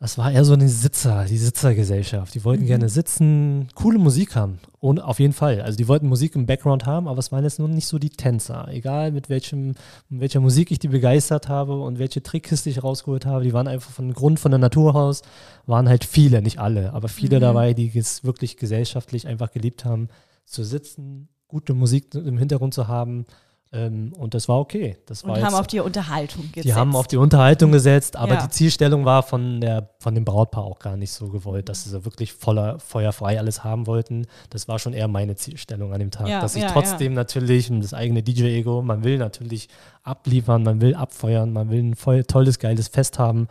[0.00, 2.34] das war eher so eine Sitzer, die Sitzergesellschaft.
[2.34, 2.44] Die Mhm.
[2.44, 4.58] wollten gerne sitzen, coole Musik haben.
[4.78, 5.60] Und auf jeden Fall.
[5.60, 8.08] Also die wollten Musik im Background haben, aber es waren jetzt nur nicht so die
[8.08, 8.66] Tänzer.
[8.68, 9.74] Egal mit welchem,
[10.08, 13.68] mit welcher Musik ich die begeistert habe und welche Trickkiste ich rausgeholt habe, die waren
[13.68, 15.20] einfach von Grund von der Natur aus,
[15.66, 17.40] waren halt viele, nicht alle, aber viele Mhm.
[17.42, 20.08] dabei, die es wirklich gesellschaftlich einfach geliebt haben,
[20.46, 23.26] zu sitzen, gute Musik im Hintergrund zu haben.
[23.72, 24.96] Ähm, und das war okay.
[25.06, 26.64] Das war Und haben jetzt, auf die Unterhaltung gesetzt.
[26.64, 28.42] die haben auf die Unterhaltung gesetzt, aber Ja.
[28.42, 31.90] die Zielstellung war von, der, von dem Brautpaar auch gar nicht so gewollt, dass sie
[31.90, 34.26] so wirklich voller feuerfrei alles haben wollten.
[34.50, 36.26] Das war schon eher meine Zielstellung an dem Tag.
[36.26, 39.68] Ja, dass ich ja, trotzdem natürlich das eigene DJ-Ego, man will natürlich
[40.02, 43.46] abliefern, man will abfeuern, man will ein voll tolles, geiles Fest haben.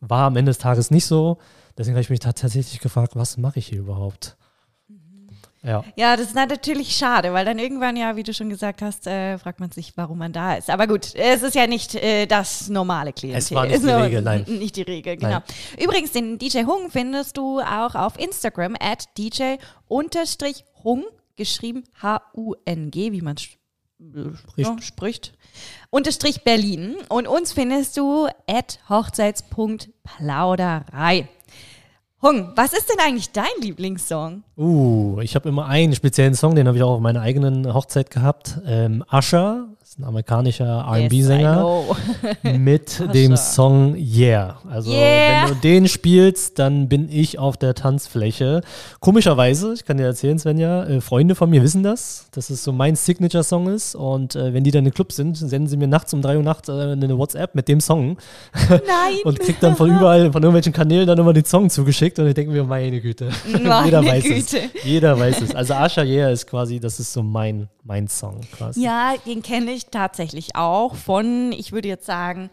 [0.00, 1.36] War am Ende des Tages nicht so.
[1.76, 4.36] Deswegen habe ich mich da tatsächlich gefragt, was mache ich hier überhaupt?
[5.64, 5.82] Ja.
[5.96, 9.38] Ja, das ist natürlich schade, weil dann irgendwann ja, wie du schon gesagt hast, äh,
[9.38, 10.68] fragt man sich, warum man da ist.
[10.68, 13.38] Aber gut, es ist ja nicht äh, das normale Klientel.
[13.38, 14.44] Es war nicht die Regel, nein.
[14.64, 15.30] Nicht die Regel, genau.
[15.30, 15.42] Nein.
[15.82, 21.04] Übrigens, den DJ Hung findest du auch auf Instagram at DJ-Hung,
[21.36, 23.58] geschrieben H-U-N-G, wie man spricht.
[24.56, 25.32] Ja, spricht.
[25.90, 26.94] Unterstrich Berlin.
[27.08, 31.28] Und uns findest du at hochzeits.plauderei.
[32.24, 34.44] Hung, was ist denn eigentlich dein Lieblingssong?
[34.56, 38.10] Uh, ich habe immer einen speziellen Song, den habe ich auch auf meiner eigenen Hochzeit
[38.10, 38.60] gehabt.
[38.64, 41.96] Ähm, Usher, ist ein amerikanischer Yes, RB-Sänger, know.
[42.58, 43.36] mit dem.
[43.36, 44.58] Song Yeah.
[44.68, 45.42] Also, Yeah.
[45.46, 48.62] wenn du den spielst, dann bin ich auf der Tanzfläche.
[49.00, 52.72] Komischerweise, ich kann dir erzählen, Svenja, äh, Freunde von mir wissen das, dass es so
[52.72, 53.94] mein Signature-Song ist.
[53.94, 56.42] Und äh, wenn die dann im Club sind, senden sie mir nachts um 3 Uhr
[56.42, 58.16] nachts äh, eine WhatsApp mit dem Song
[58.68, 58.80] Nein.
[59.24, 62.34] und krieg dann von überall, von irgendwelchen Kanälen dann immer den Song zugeschickt und ich
[62.34, 63.30] denke mir, meine Güte.
[63.62, 64.58] Meine Jeder weiß Güte.
[64.74, 64.84] es.
[64.84, 65.54] Jeder weiß es.
[65.54, 68.82] Also Asha Yeah ist quasi, das ist so mein, mein Song quasi.
[68.82, 72.50] Ja, den kenne ich tatsächlich auch von, ich würde jetzt sagen,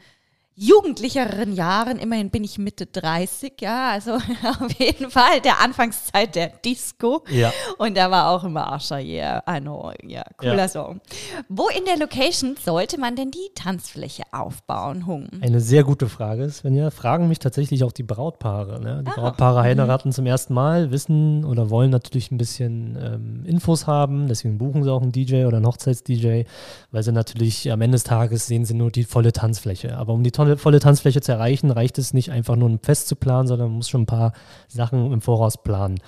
[0.62, 1.97] jugendlicheren Jahren.
[1.97, 4.12] Immerhin bin ich Mitte 30, ja, also
[4.60, 7.24] auf jeden Fall der Anfangszeit der Disco.
[7.30, 7.52] Ja.
[7.80, 10.67] Und da war auch immer Asha, yeah, I know, ja, cooler Ja.
[10.67, 11.02] Song.
[11.50, 15.30] Wo in der Location sollte man denn die Tanzfläche aufbauen, Hung?
[15.41, 16.91] Eine sehr gute Frage, Svenja.
[16.91, 18.80] Fragen mich tatsächlich auch die Brautpaare.
[18.80, 19.04] Ne?
[19.08, 24.28] Die Brautpaare heiraten zum ersten Mal, wissen oder wollen natürlich ein bisschen ähm, Infos haben.
[24.28, 26.43] Deswegen buchen sie auch einen DJ oder einen Hochzeits-DJ,
[26.91, 29.97] weil sie natürlich am Ende des Tages sehen sie nur die volle Tanzfläche.
[29.97, 33.08] Aber um die tolle, volle Tanzfläche zu erreichen, reicht es nicht einfach nur ein Fest
[33.08, 34.34] zu planen, sondern man muss schon ein paar
[34.68, 36.00] Sachen im Voraus planen.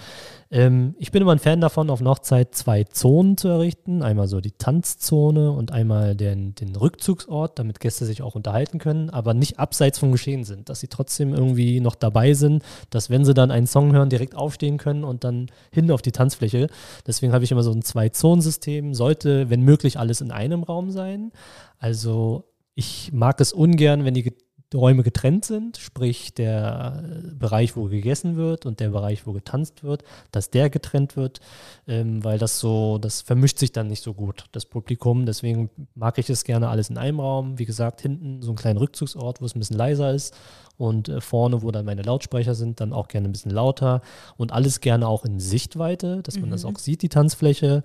[0.54, 4.04] Ähm, ich bin immer ein Fan davon, auf einer Hochzeit zwei Zonen zu errichten.
[4.04, 9.10] Einmal so die Tanzzone und einmal den, den Rückzugsort, damit Gäste sich auch unterhalten können,
[9.10, 13.26] aber nicht abseits vom Geschehen sind, dass sie trotzdem irgendwie noch dabei sind, dass wenn
[13.26, 16.68] sie dann einen Song hören, direkt aufstehen können und dann hin auf die Tanzfläche.
[17.08, 18.94] Deswegen habe ich immer so ein Zwei-Zonen-System.
[18.94, 21.32] Sollte, wenn möglich, alles in einem Raum sein.
[21.80, 24.34] Also ich mag es ungern, wenn die
[24.74, 27.04] Räume getrennt sind, sprich der
[27.38, 31.42] Bereich, wo gegessen wird und der Bereich, wo getanzt wird, dass der getrennt wird,
[31.88, 35.26] ähm, weil das so, das vermischt sich dann nicht so gut, das Publikum.
[35.26, 37.60] Deswegen mag ich es gerne alles in einem Raum.
[37.60, 40.36] Wie gesagt, hinten so einen kleinen Rückzugsort, wo es ein bisschen leiser ist
[40.84, 44.02] und äh, vorne, wo dann meine Lautsprecher sind, dann auch gerne ein bisschen lauter
[44.38, 47.84] und alles gerne auch in Sichtweite, dass man das auch sieht, die Tanzfläche.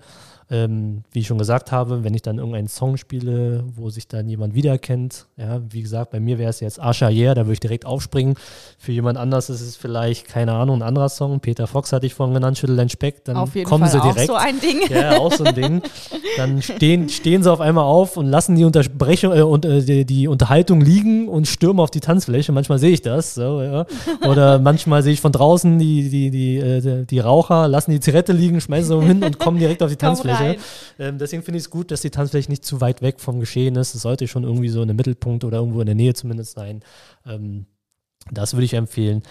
[0.51, 4.27] Ähm, wie ich schon gesagt habe, wenn ich dann irgendeinen Song spiele, wo sich dann
[4.27, 7.59] jemand wiedererkennt, ja, wie gesagt, bei mir wäre es jetzt Asha Yeah, da würde ich
[7.59, 8.33] direkt aufspringen.
[8.79, 11.39] Für jemand anders ist es vielleicht, keine Ahnung, ein anderer Song.
[11.39, 13.99] Peter Fox hatte ich vorhin genannt, Schüttel dein Speck, dann Auf jeden kommen Fall sie
[13.99, 14.27] auch direkt.
[14.27, 14.79] so ein Ding.
[14.89, 15.83] Ja, auch so ein Ding.
[16.37, 20.03] Dann stehen, stehen sie auf einmal auf und lassen die Unterbrechung äh, und äh, die,
[20.03, 22.51] die Unterhaltung liegen und stürmen auf die Tanzfläche.
[22.51, 23.35] Manchmal sehe ich das.
[23.35, 23.85] So, ja.
[24.27, 28.33] Oder manchmal sehe ich von draußen die, die, die, äh, die Raucher, lassen die Zigarette
[28.33, 30.57] liegen, schmeißen sie hin und kommen direkt auf die Tanzfläche.
[30.97, 33.75] Ähm, deswegen finde ich es gut, dass die Tanzfläche nicht zu weit weg vom Geschehen
[33.75, 33.95] ist.
[33.95, 36.81] Es sollte schon irgendwie so in der Mittelpunkt oder irgendwo in der Nähe zumindest sein.
[37.25, 37.65] Ähm,
[38.31, 39.23] das würde ich empfehlen.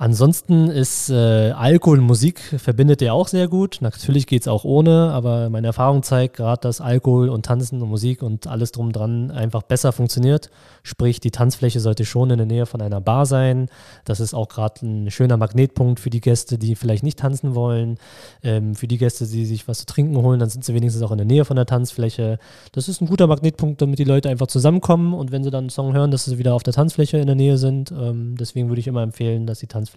[0.00, 3.78] Ansonsten ist äh, Alkohol und Musik verbindet ja auch sehr gut.
[3.80, 7.88] Natürlich geht es auch ohne, aber meine Erfahrung zeigt gerade, dass Alkohol und Tanzen und
[7.88, 10.50] Musik und alles drum dran einfach besser funktioniert.
[10.84, 13.70] Sprich, die Tanzfläche sollte schon in der Nähe von einer Bar sein.
[14.04, 17.98] Das ist auch gerade ein schöner Magnetpunkt für die Gäste, die vielleicht nicht tanzen wollen.
[18.44, 21.10] Ähm, für die Gäste, die sich was zu trinken holen, dann sind sie wenigstens auch
[21.10, 22.38] in der Nähe von der Tanzfläche.
[22.70, 25.70] Das ist ein guter Magnetpunkt, damit die Leute einfach zusammenkommen und wenn sie dann einen
[25.70, 27.90] Song hören, dass sie wieder auf der Tanzfläche in der Nähe sind.
[27.90, 29.87] Ähm, deswegen würde ich immer empfehlen, dass die Tanzfläche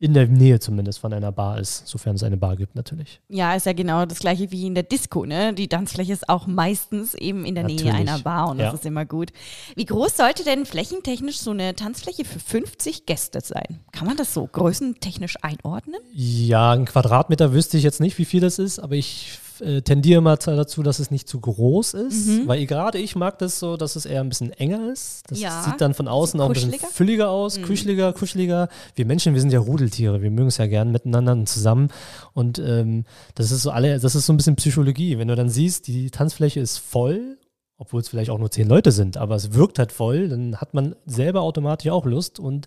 [0.00, 3.20] in der Nähe zumindest von einer Bar ist, sofern es eine Bar gibt natürlich.
[3.28, 5.54] Ja, ist ja genau das gleiche wie in der Disco, ne?
[5.54, 8.10] Die Tanzfläche ist auch meistens eben in der Nähe Natürlich.
[8.10, 8.74] einer Bar und das Ja.
[8.74, 9.30] ist immer gut.
[9.76, 13.80] Wie groß sollte denn flächentechnisch so eine Tanzfläche für 50 Gäste sein?
[13.92, 16.00] Kann man das so größentechnisch einordnen?
[16.12, 20.20] Ja, ein Quadratmeter wüsste ich jetzt nicht, wie viel das ist, aber ich äh, tendiere
[20.20, 22.46] mal zu- dazu, dass es nicht zu groß ist, Mhm.
[22.48, 25.22] weil gerade ich mag das so, dass es eher ein bisschen enger ist.
[25.28, 25.62] Das Ja.
[25.62, 26.70] sieht dann von außen auch ein bisschen?
[26.70, 26.76] Mhm.
[26.92, 28.68] fülliger aus, kuscheliger, kuscheliger.
[28.94, 31.88] Wir Menschen, wir sind ja Rudeltiere, wir mögen es ja gern miteinander und zusammen
[32.32, 35.18] und ähm, das ist so alle, das ist so ein bisschen Psychologie.
[35.18, 37.38] Wenn du dann siehst, die Tanzfläche ist voll
[37.76, 40.74] obwohl es vielleicht auch nur zehn Leute sind, aber es wirkt halt voll, dann hat
[40.74, 42.66] man selber automatisch auch Lust und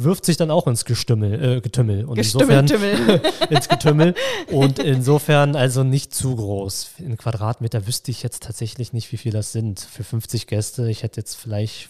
[0.00, 2.04] wirft sich dann auch ins Gestümmel, äh, Getümmel.
[2.04, 4.14] Und Gestümmel, insofern ins Getümmel.
[4.50, 6.92] Und insofern also nicht zu groß.
[6.98, 9.80] In Quadratmeter wüsste ich jetzt tatsächlich nicht, wie viel das sind.
[9.80, 11.88] Für 50 Gäste, ich hätte jetzt vielleicht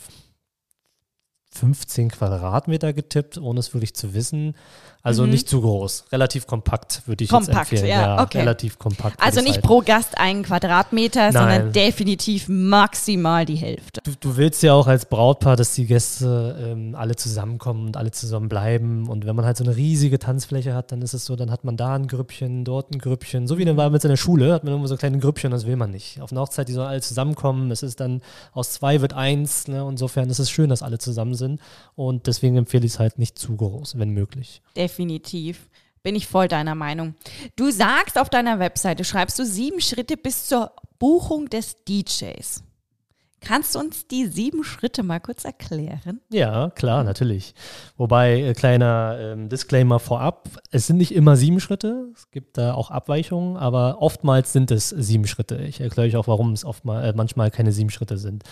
[1.51, 4.55] 15 Quadratmeter getippt, ohne es wirklich zu wissen.
[5.03, 5.31] Also Mhm.
[5.31, 6.05] nicht zu groß.
[6.13, 8.01] Relativ kompakt, würde ich Kompakt, jetzt empfehlen.
[8.01, 8.39] ja, okay.
[8.39, 9.19] relativ kompakt.
[9.23, 9.67] Also ich nicht sagen.
[9.67, 11.33] pro Gast einen Quadratmeter, Nein.
[11.33, 14.01] sondern definitiv maximal die Hälfte.
[14.05, 18.11] Du, du willst ja auch als Brautpaar, dass die Gäste ähm, alle zusammenkommen und alle
[18.11, 19.09] zusammen bleiben.
[19.09, 21.65] Und wenn man halt so eine riesige Tanzfläche hat, dann ist es so, dann hat
[21.65, 23.47] man da ein Grüppchen, dort ein Grüppchen.
[23.47, 25.77] So wie dann war mit seiner Schule, hat man immer so kleine Grüppchen, das will
[25.77, 26.21] man nicht.
[26.21, 27.71] Auf einer Hochzeit, die sollen alle zusammenkommen.
[27.71, 28.21] Es ist dann
[28.53, 29.69] aus zwei wird eins.
[29.69, 29.87] Ne?
[29.89, 31.61] Insofern ist es schön, dass alle zusammen sind.
[31.95, 34.61] Und deswegen empfehle ich es halt nicht zu groß, wenn möglich.
[34.77, 34.88] Definitiv.
[36.03, 37.14] Bin ich voll deiner Meinung.
[37.57, 42.62] Du sagst auf deiner Webseite, schreibst du sieben Schritte bis zur Buchung des DJs.
[43.40, 46.20] Kannst du uns die sieben Schritte mal kurz erklären?
[46.31, 47.55] Ja, klar, natürlich.
[47.96, 52.74] Wobei, äh, kleiner ähm, Disclaimer vorab, es sind nicht immer sieben Schritte, es gibt da
[52.74, 55.59] auch Abweichungen, aber oftmals sind es sieben Schritte.
[55.59, 58.42] Ich erkläre euch auch, warum es oftmal, äh, manchmal keine sieben Schritte sind.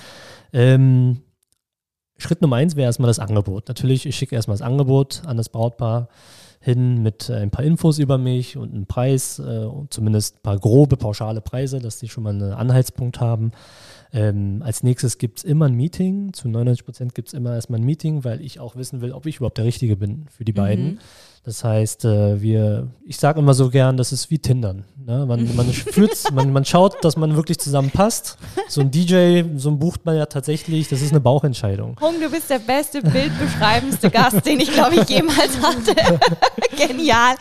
[0.53, 1.23] Ähm,
[2.19, 3.69] Schritt Nummer eins wäre erstmal das Angebot.
[3.69, 6.09] Natürlich, ich schicke erstmal das Angebot an das Brautpaar
[6.61, 10.43] hin mit äh, ein paar Infos über mich und einem Preis, äh, und zumindest ein
[10.43, 13.53] paar grobe, pauschale Preise, dass die schon mal einen Anhaltspunkt haben.
[14.13, 16.33] Ähm, als nächstes gibt es immer ein Meeting.
[16.33, 19.27] Zu 99 Prozent gibt es immer erstmal ein Meeting, weil ich auch wissen will, ob
[19.27, 20.99] ich überhaupt der Richtige bin für die beiden.
[21.47, 24.83] Das heißt, äh, wir, ich sage immer so gern, das ist wie Tindern.
[24.97, 25.27] Ne?
[25.27, 28.37] Man, man, führt, man, man schaut, dass man wirklich zusammenpasst.
[28.69, 31.95] So ein DJ, so ein bucht man ja tatsächlich, das ist eine Bauchentscheidung.
[32.01, 36.19] Hung, du bist der beste, bildbeschreibendste Gast, den ich, glaube ich, jemals hatte.
[36.77, 37.37] Genial.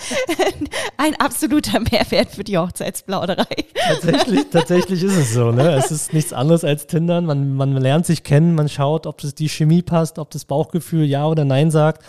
[0.98, 3.66] Ein absoluter Mehrwert für die Hochzeitsplauderei.
[3.88, 5.52] Tatsächlich, tatsächlich ist es so.
[5.52, 5.74] Ne?
[5.78, 7.26] Es ist nichts anderes als Tindern.
[7.26, 11.06] Man, man lernt sich kennen, man schaut, ob das die Chemie passt, ob das Bauchgefühl
[11.06, 12.04] ja oder nein sagt.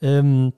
[0.00, 0.54] Ähm,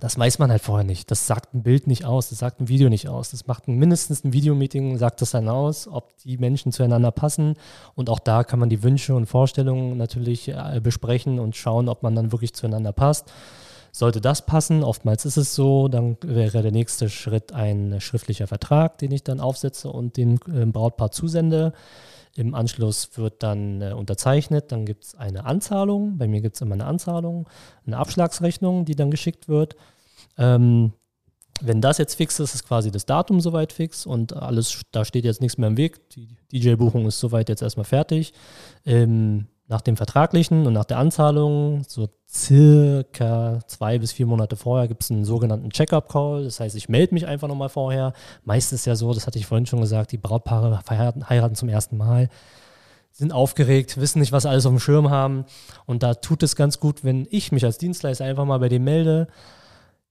[0.00, 1.10] das weiß man halt vorher nicht.
[1.10, 3.30] Das sagt ein Bild nicht aus, das sagt ein Video nicht aus.
[3.30, 7.54] Das macht ein, mindestens ein Videomeeting, sagt das dann aus, ob die Menschen zueinander passen.
[7.94, 12.02] Und auch da kann man die Wünsche und Vorstellungen natürlich äh, besprechen und schauen, ob
[12.02, 13.32] man dann wirklich zueinander passt.
[13.92, 18.98] Sollte das passen, oftmals ist es so, dann wäre der nächste Schritt ein schriftlicher Vertrag,
[18.98, 21.72] den ich dann aufsetze und dem äh, Brautpaar zusende.
[22.36, 26.18] Im Anschluss wird dann äh, unterzeichnet, dann gibt es eine Anzahlung.
[26.18, 27.48] Bei mir gibt es immer eine Anzahlung,
[27.86, 29.76] eine Abschlagsrechnung, die dann geschickt wird.
[30.36, 30.92] Ähm,
[31.60, 35.24] wenn das jetzt fix ist, ist quasi das Datum soweit fix und alles, da steht
[35.24, 36.08] jetzt nichts mehr im Weg.
[36.10, 38.32] Die DJ-Buchung ist soweit jetzt erstmal fertig.
[38.84, 44.88] Ähm, nach dem Vertraglichen und nach der Anzahlung, so circa zwei bis vier Monate vorher,
[44.88, 46.44] gibt es einen sogenannten Check-up-Call.
[46.44, 48.14] Das heißt, ich melde mich einfach nochmal vorher.
[48.44, 51.98] Meist ist ja so, das hatte ich vorhin schon gesagt, die Brautpaare heiraten, zum ersten
[51.98, 52.30] Mal,
[53.12, 55.44] sind aufgeregt, wissen nicht, was alles auf dem Schirm haben.
[55.84, 58.84] Und da tut es ganz gut, wenn ich mich als Dienstleister einfach mal bei dem
[58.84, 59.28] melde.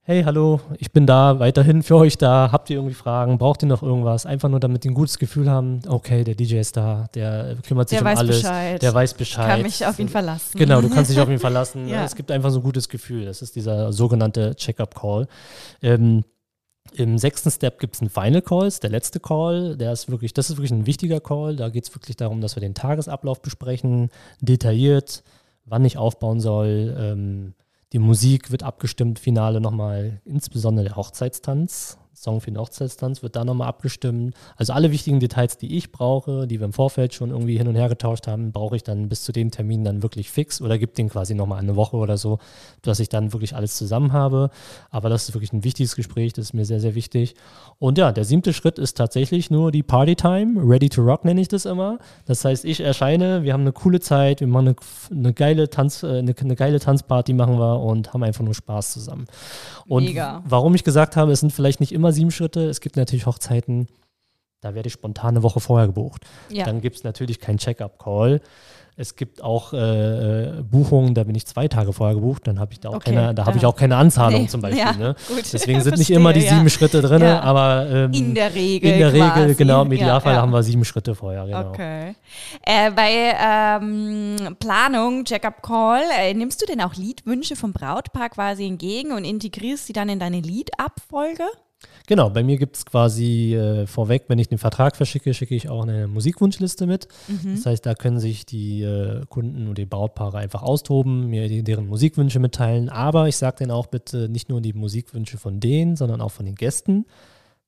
[0.10, 2.48] Hey, hallo, ich bin da, weiterhin für euch da.
[2.54, 3.38] Habt ihr irgendwie Fragen?
[3.38, 4.26] Braucht ihr noch irgendwas?
[4.26, 7.90] Einfach nur, damit die ein gutes Gefühl haben, okay, der DJ ist da, der kümmert
[7.90, 8.38] sich Der um weiß alles.
[8.38, 8.82] Bescheid.
[8.82, 9.50] Der weiß Bescheid.
[9.50, 10.58] Kann mich auf ihn verlassen.
[10.58, 11.90] Genau, du kannst dich auf ihn verlassen.
[11.98, 12.06] Ja.
[12.06, 13.26] Es gibt einfach so ein gutes Gefühl.
[13.26, 15.28] Das ist dieser sogenannte Check-up-Call.
[15.82, 16.24] Ähm,
[16.94, 19.76] Im sechsten Step gibt es einen Final Call, der letzte Call.
[19.76, 21.58] Der ist wirklich, das ist wirklich ein wichtiger Call.
[21.58, 25.24] Da geht es wirklich darum, dass wir den Tagesablauf besprechen, detailliert,
[25.66, 26.96] wann ich aufbauen soll.
[26.98, 27.56] Ähm,
[27.94, 31.98] die Musik wird abgestimmt, Finale nochmal, insbesondere der Hochzeitstanz.
[32.20, 34.36] Song für den Hochzeitstanz wird da nochmal abgestimmt.
[34.56, 37.76] Also alle wichtigen Details, die ich brauche, die wir im Vorfeld schon irgendwie hin und
[37.76, 40.98] her getauscht haben, brauche ich dann bis zu dem Termin dann wirklich fix oder gibt
[40.98, 42.40] den quasi nochmal eine Woche oder so,
[42.82, 44.50] dass ich dann wirklich alles zusammen habe.
[44.90, 47.36] Aber das ist wirklich ein wichtiges Gespräch, das ist mir sehr, sehr wichtig.
[47.78, 50.60] Und ja, der siebte Schritt ist tatsächlich nur die Partytime.
[50.68, 52.00] Ready to rock nenne ich das immer.
[52.26, 54.76] Das heißt, ich erscheine, wir haben eine coole Zeit, wir machen eine,
[55.12, 58.94] eine geile Tanz, äh, eine, eine geile Tanzparty machen wir und haben einfach nur Spaß
[58.94, 59.28] zusammen.
[59.88, 60.42] Und Mega.
[60.46, 63.88] warum ich gesagt habe, es sind vielleicht nicht immer sieben Schritte, es gibt natürlich Hochzeiten,
[64.62, 66.26] da werde ich spontan eine Woche vorher gebucht.
[66.50, 66.66] Ja.
[66.66, 68.42] Dann gibt es natürlich keinen Check-up-Call.
[69.00, 72.74] Es gibt auch äh, äh, Buchungen, da bin ich zwei Tage vorher gebucht, dann habe
[72.74, 73.58] ich da auch Okay, keine, da habe ja.
[73.58, 74.80] ich auch keine Anzahlung Nee, zum Beispiel.
[74.80, 75.16] ja, ne?
[75.54, 76.56] Deswegen sind nicht immer die ja.
[76.56, 78.92] sieben Schritte drin, aber ähm, In der Regel.
[78.92, 79.54] in der Regel, quasi.
[79.54, 81.70] genau, im Idealfall haben wir sieben Schritte vorher, genau.
[81.70, 82.16] Okay.
[82.66, 89.12] Äh, bei ähm, Planung, Check-up-Call, äh, nimmst du denn auch Liedwünsche vom Brautpaar quasi entgegen
[89.12, 91.44] und integrierst sie dann in deine Liedabfolge?
[92.08, 95.70] Genau, bei mir gibt es quasi äh, vorweg, wenn ich den Vertrag verschicke, schicke ich
[95.70, 97.08] auch eine Musikwunschliste mit.
[97.28, 97.56] Mhm.
[97.56, 101.64] Das heißt, da können sich die äh, Kunden und die Brautpaare einfach austoben, mir die,
[101.64, 102.90] deren Musikwünsche mitteilen.
[102.90, 106.46] Aber ich sage denen auch bitte nicht nur die Musikwünsche von denen, sondern auch von
[106.46, 107.06] den Gästen.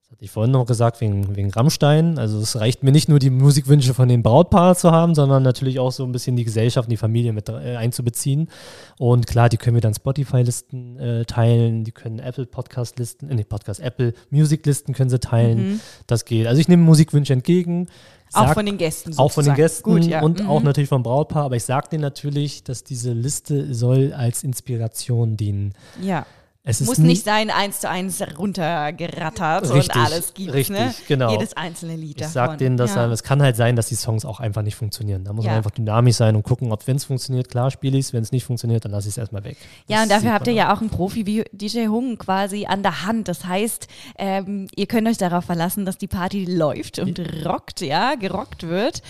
[0.10, 2.18] Das hatte ich vorhin noch gesagt, wegen, wegen Rammstein.
[2.18, 5.78] Also es reicht mir nicht nur die Musikwünsche von den Brautpaaren zu haben, sondern natürlich
[5.80, 8.50] auch so ein bisschen die Gesellschaft und die Familie mit äh, einzubeziehen.
[8.98, 13.44] Und klar, die können wir dann Spotify-Listen äh, teilen, die können Apple Podcast-Listen, äh, nee,
[13.44, 15.74] Podcast, Apple Music-Listen können sie teilen.
[15.74, 15.80] Mhm.
[16.08, 16.48] Das geht.
[16.48, 17.88] Also ich nehme Musikwünsche entgegen.
[18.34, 19.56] Auch sag- von den Gästen auch von den sozusagen.
[19.58, 20.22] Gästen Gut, ja.
[20.24, 20.50] und Mhm.
[20.50, 25.38] auch natürlich vom Brautpaar, aber ich sage denen natürlich, dass diese Liste soll als Inspiration
[25.38, 25.74] dienen.
[26.02, 26.26] Ja.
[26.66, 30.94] Es Muss nicht sein, eins zu eins runtergerattert Richtig, und alles gibt richtig, ne?
[31.08, 31.32] genau.
[31.32, 32.34] Jedes einzelne Lied Ich davon.
[32.34, 33.10] sag denen, dass ja.
[33.12, 35.24] es kann halt sein, dass die Songs auch einfach nicht funktionieren.
[35.24, 35.52] Da muss Ja.
[35.52, 38.24] man einfach dynamisch sein und gucken, ob wenn es funktioniert, klar spiele ich es, wenn
[38.24, 39.58] es nicht funktioniert, dann lasse ich es erstmal weg.
[39.88, 42.84] Ja, Das und dafür habt ihr ja auch einen Profi wie DJ Hung quasi an
[42.84, 43.30] der Hand.
[43.30, 48.16] Das heißt, ähm, ihr könnt euch darauf verlassen, dass die Party läuft und rockt, ja,
[48.16, 49.02] gerockt wird.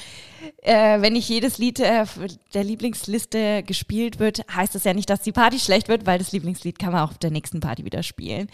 [0.62, 2.06] Äh, wenn nicht jedes Lied äh,
[2.54, 6.32] der Lieblingsliste gespielt wird, heißt das ja nicht, dass die Party schlecht wird, weil das
[6.32, 8.50] Lieblingslied kann man auch auf der nächsten Party wieder spielen.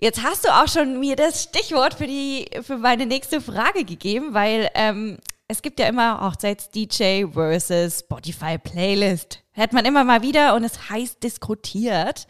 [0.00, 4.34] Jetzt hast du auch schon mir das Stichwort für die für meine nächste Frage gegeben,
[4.34, 5.18] weil ähm,
[5.48, 9.42] es gibt ja immer Hochzeits-DJ versus Spotify-Playlist.
[9.52, 12.26] Hört man immer mal wieder und es heißt diskutiert.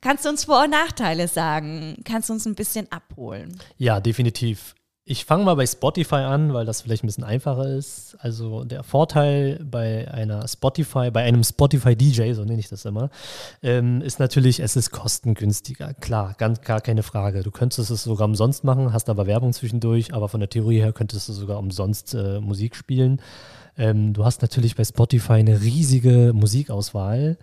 [0.00, 1.96] Kannst du uns Vor- und Nachteile sagen?
[2.04, 3.60] Kannst du uns ein bisschen abholen?
[3.78, 4.74] Ja, definitiv.
[5.10, 8.14] Ich fange mal bei Spotify an, weil das vielleicht ein bisschen einfacher ist.
[8.20, 13.08] Also der Vorteil bei einer Spotify, bei einem Spotify DJ, so nenne ich das immer,
[13.62, 15.94] ähm, ist natürlich, es ist kostengünstiger.
[15.94, 17.42] Klar, ganz gar keine Frage.
[17.42, 20.92] Du könntest es sogar umsonst machen, hast aber Werbung zwischendurch, aber von der Theorie her
[20.92, 23.22] könntest du sogar umsonst äh, Musik spielen.
[23.78, 27.38] Ähm, du hast natürlich bei Spotify eine riesige Musikauswahl.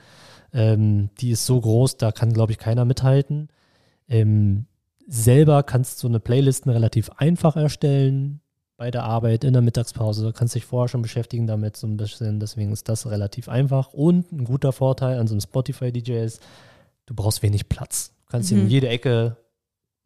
[0.54, 3.49] Ähm, die ist so groß, da kann, glaube ich, keiner mithalten.
[4.08, 4.67] Ähm,
[5.07, 8.41] selber kannst du eine Playlisten relativ einfach erstellen
[8.77, 10.23] bei der Arbeit in der Mittagspause.
[10.25, 12.39] Du kannst dich vorher schon beschäftigen damit so ein bisschen.
[12.39, 13.93] Deswegen ist das relativ einfach.
[13.93, 16.41] Und ein guter Vorteil an so einem Spotify-DJ ist,
[17.05, 18.11] du brauchst wenig Platz.
[18.25, 18.61] Du kannst Mhm.
[18.61, 19.37] in jede Ecke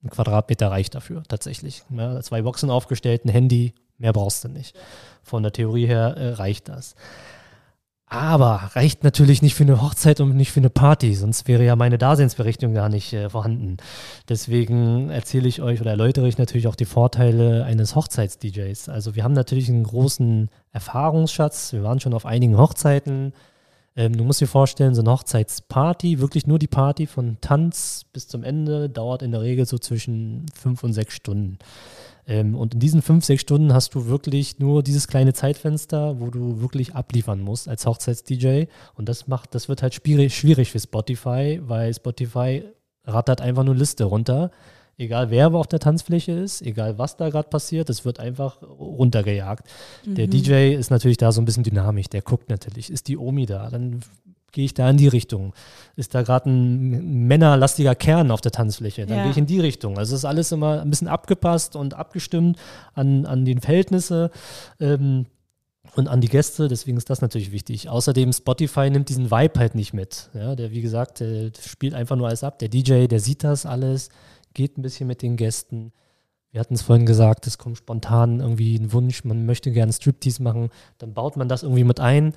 [0.03, 1.83] ein Quadratmeter reicht dafür tatsächlich.
[1.89, 4.77] Ja, zwei Boxen aufgestellt, ein Handy, mehr brauchst du nicht.
[5.23, 6.95] Von der Theorie her äh, reicht das.
[8.11, 11.75] Aber reicht natürlich nicht für eine Hochzeit und nicht für eine Party, sonst wäre ja
[11.75, 13.77] meine Daseinsberechtigung gar nicht äh, vorhanden.
[14.27, 18.89] Deswegen erzähle ich euch oder erläutere ich natürlich auch die Vorteile eines Hochzeits-DJs.
[18.89, 21.71] Also wir haben natürlich einen großen Erfahrungsschatz.
[21.71, 23.31] Wir waren schon auf einigen Hochzeiten.
[23.95, 28.27] Ähm, du musst dir vorstellen, so eine Hochzeitsparty, wirklich nur die Party von Tanz bis
[28.27, 31.59] zum Ende, dauert in der Regel so zwischen fünf und sechs Stunden.
[32.29, 36.29] Ähm, und in diesen fünf, sechs Stunden hast du wirklich nur dieses kleine Zeitfenster, wo
[36.29, 38.65] du wirklich abliefern musst als Hochzeits-DJ.
[38.93, 42.63] Und das macht, das wird halt schwierig, schwierig für Spotify, weil Spotify
[43.03, 44.51] rattert einfach nur Liste runter.
[44.95, 49.65] Egal wer auf der Tanzfläche ist, egal was da gerade passiert, es wird einfach runtergejagt.
[50.05, 53.45] Der DJ ist natürlich da so ein bisschen dynamisch, der guckt natürlich, ist die Omi
[53.45, 54.01] da, dann
[54.51, 55.53] gehe ich da in die Richtung.
[55.95, 59.23] Ist da gerade ein männerlastiger Kern auf der Tanzfläche, dann Ja.
[59.23, 59.97] gehe ich in die Richtung.
[59.97, 62.57] Also es ist alles immer ein bisschen abgepasst und abgestimmt
[62.93, 64.31] an, an den Verhältnisse.
[64.79, 65.25] Ähm,
[65.95, 67.89] und an die Gäste, deswegen ist das natürlich wichtig.
[67.89, 70.29] Außerdem, Spotify nimmt diesen Vibe halt nicht mit.
[70.35, 72.59] Ja, der, wie gesagt, der spielt einfach nur alles ab.
[72.59, 74.09] Der DJ, der sieht das alles,
[74.53, 75.91] geht ein bisschen mit den Gästen.
[76.51, 80.41] Wir hatten es vorhin gesagt, es kommt spontan irgendwie ein Wunsch, man möchte gerne Striptease
[80.43, 82.33] machen, dann baut man das irgendwie mit ein.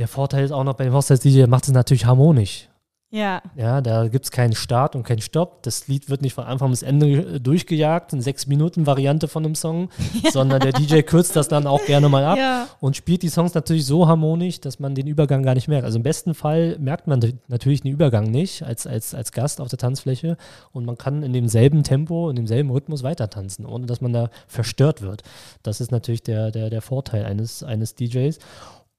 [0.00, 2.70] Der Vorteil ist auch noch bei dem Hochzeits-DJ, der macht es natürlich harmonisch.
[3.12, 3.42] Ja.
[3.54, 5.62] Ja, da gibt es keinen Start und keinen Stopp.
[5.64, 9.56] Das Lied wird nicht von Anfang bis Ende durchgejagt, eine sechs Minuten Variante von einem
[9.56, 9.90] Song,
[10.32, 12.68] sondern der DJ kürzt das dann auch gerne mal ab Ja.
[12.80, 15.84] und spielt die Songs natürlich so harmonisch, dass man den Übergang gar nicht merkt.
[15.84, 19.68] Also im besten Fall merkt man natürlich den Übergang nicht als, als, als Gast auf
[19.68, 20.38] der Tanzfläche
[20.72, 24.30] und man kann in demselben Tempo, in demselben Rhythmus weiter tanzen, ohne dass man da
[24.46, 25.24] verstört wird.
[25.62, 28.38] Das ist natürlich der, der, der Vorteil eines, eines DJs.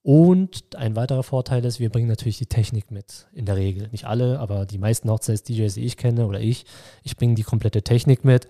[0.04, 3.88] Und ein weiterer Vorteil ist, wir bringen natürlich die Technik mit, in der Regel.
[3.92, 6.66] Nicht alle, aber die meisten Hochzeits-DJs, die ich kenne oder ich,
[7.04, 8.48] ich bringe die komplette Technik mit.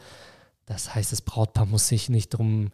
[0.66, 2.70] Das heißt, das Brautpaar muss sich nicht drum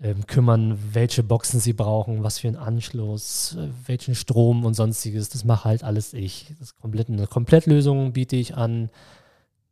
[0.00, 5.28] ähm, kümmern, welche Boxen sie brauchen, was für einen Anschluss, äh, welchen Strom und sonstiges.
[5.28, 6.54] Das mache halt alles ich.
[6.58, 8.90] Das komplett, eine Komplettlösung biete ich an.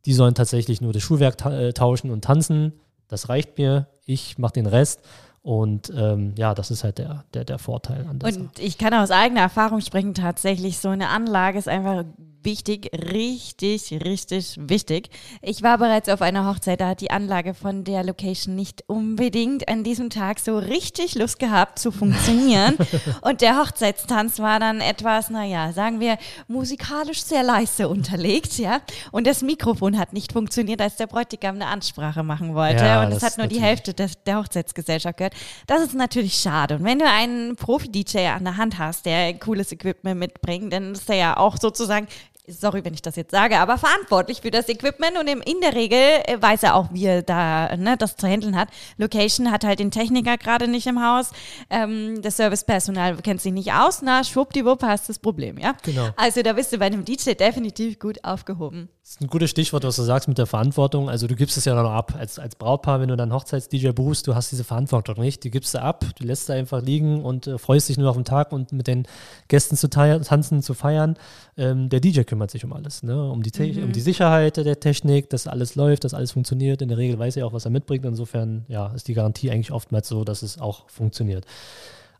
[0.05, 2.73] Die sollen tatsächlich nur das Schuhwerk ta äh, tauschen und tanzen.
[3.09, 3.87] Das reicht mir.
[4.05, 5.01] Ich mache den Rest.
[5.41, 8.43] Und ähm, ja, das ist halt der, der, der Vorteil an der Sache.
[8.43, 12.03] Und ich kann aus eigener Erfahrung sprechen, tatsächlich, so eine Anlage ist einfach
[12.43, 15.09] wichtig, richtig, richtig wichtig.
[15.41, 19.67] Ich war bereits auf einer Hochzeit, da hat die Anlage von der Location nicht unbedingt
[19.67, 22.77] an diesem Tag so richtig Lust gehabt zu funktionieren.
[23.21, 28.79] Und der Hochzeitstanz war dann etwas, naja, sagen wir, musikalisch sehr leise unterlegt, ja.
[29.11, 32.85] Und das Mikrofon hat nicht funktioniert, als der Bräutigam eine Ansprache machen wollte.
[32.85, 33.59] Ja, und es hat nur die.
[33.59, 35.28] Hälfte des, der Hochzeitsgesellschaft gehört.
[35.67, 36.75] Das ist natürlich schade.
[36.75, 41.09] Und wenn du einen Profi-DJ an der Hand hast, der cooles Equipment mitbringt, dann ist
[41.09, 42.07] er ja auch sozusagen
[42.49, 45.97] sorry, wenn ich das jetzt sage, aber verantwortlich für das Equipment und in der Regel
[45.97, 48.69] äh, weiß er auch, wie er da ne, das zu handeln hat.
[48.97, 51.31] Location hat halt den Techniker gerade nicht im Haus,
[51.69, 55.75] ähm, das Servicepersonal kennt sich nicht aus, na, schwuppdiwupp hast das Problem, ja?
[55.83, 56.09] Genau.
[56.15, 58.89] Also da bist du bei einem DJ definitiv gut aufgehoben.
[59.09, 61.09] Das ist ein gutes Stichwort, was du sagst mit der Verantwortung.
[61.09, 62.13] Also du gibst es ja dann ab.
[62.15, 65.43] Als, als Brautpaar, wenn du dann Hochzeits-DJ buchst, du hast diese Verantwortung nicht.
[65.43, 68.17] Die gibst du ab, du lässt sie einfach liegen und äh, freust dich nur auf
[68.17, 69.07] den Tag und mit den
[69.47, 71.17] Gästen zu tanzen, zu feiern.
[71.57, 73.29] Ähm, der DJ kümmert sich um alles, ne?
[73.29, 73.85] um, die mhm.
[73.85, 76.81] um die Sicherheit der Technik, dass alles läuft, dass alles funktioniert.
[76.81, 78.05] In der Regel weiß er auch, was er mitbringt.
[78.05, 81.45] Insofern ja, ist die Garantie eigentlich oftmals so, dass es auch funktioniert.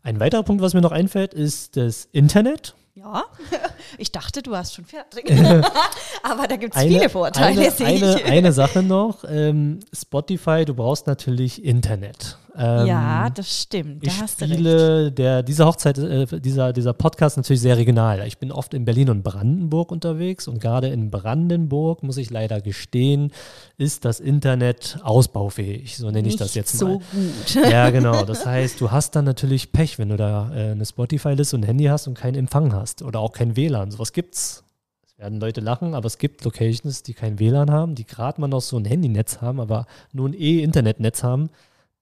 [0.02, 2.74] Ein weiterer Punkt, was mir noch einfällt, ist das Internet.
[2.94, 3.24] Ja,
[3.98, 5.30] ich dachte, du hast schon fertig.
[6.22, 7.72] Aber da gibt es viele Vorteile.
[7.72, 12.36] Eine, eine, eine, Sache noch, ähm, Spotify, du brauchst natürlich Internet.
[12.62, 14.06] Ähm, ja, das stimmt.
[14.06, 18.26] Da ich spiele der, diese Hochzeit, äh, dieser, dieser Podcast natürlich sehr regional.
[18.26, 22.60] Ich bin oft in Berlin und Brandenburg unterwegs und gerade in Brandenburg, muss ich leider
[22.60, 23.32] gestehen,
[23.78, 25.96] ist das Internet ausbaufähig.
[25.96, 26.90] So nenne ich das jetzt mal.
[26.90, 27.70] so gut.
[27.70, 28.26] Ja, genau.
[28.26, 31.66] Das heißt, du hast dann natürlich Pech, wenn du da äh, eine Spotify-Liste und ein
[31.66, 33.90] Handy hast und keinen Empfang hast oder auch kein WLAN.
[33.90, 34.64] Sowas gibt's.
[35.06, 38.48] Es werden Leute lachen, aber es gibt Locations, die kein WLAN haben, die gerade mal
[38.48, 41.48] noch so ein Handynetz haben, aber nur ein E-Internetnetz haben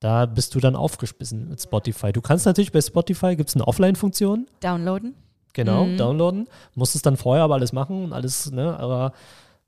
[0.00, 2.12] da bist du dann aufgespissen mit Spotify.
[2.12, 4.46] Du kannst natürlich bei Spotify, gibt es eine Offline-Funktion.
[4.60, 5.14] Downloaden.
[5.54, 5.96] Genau, mhm.
[5.96, 6.48] downloaden.
[6.74, 9.12] Musst es dann vorher aber alles machen und alles, ne, aber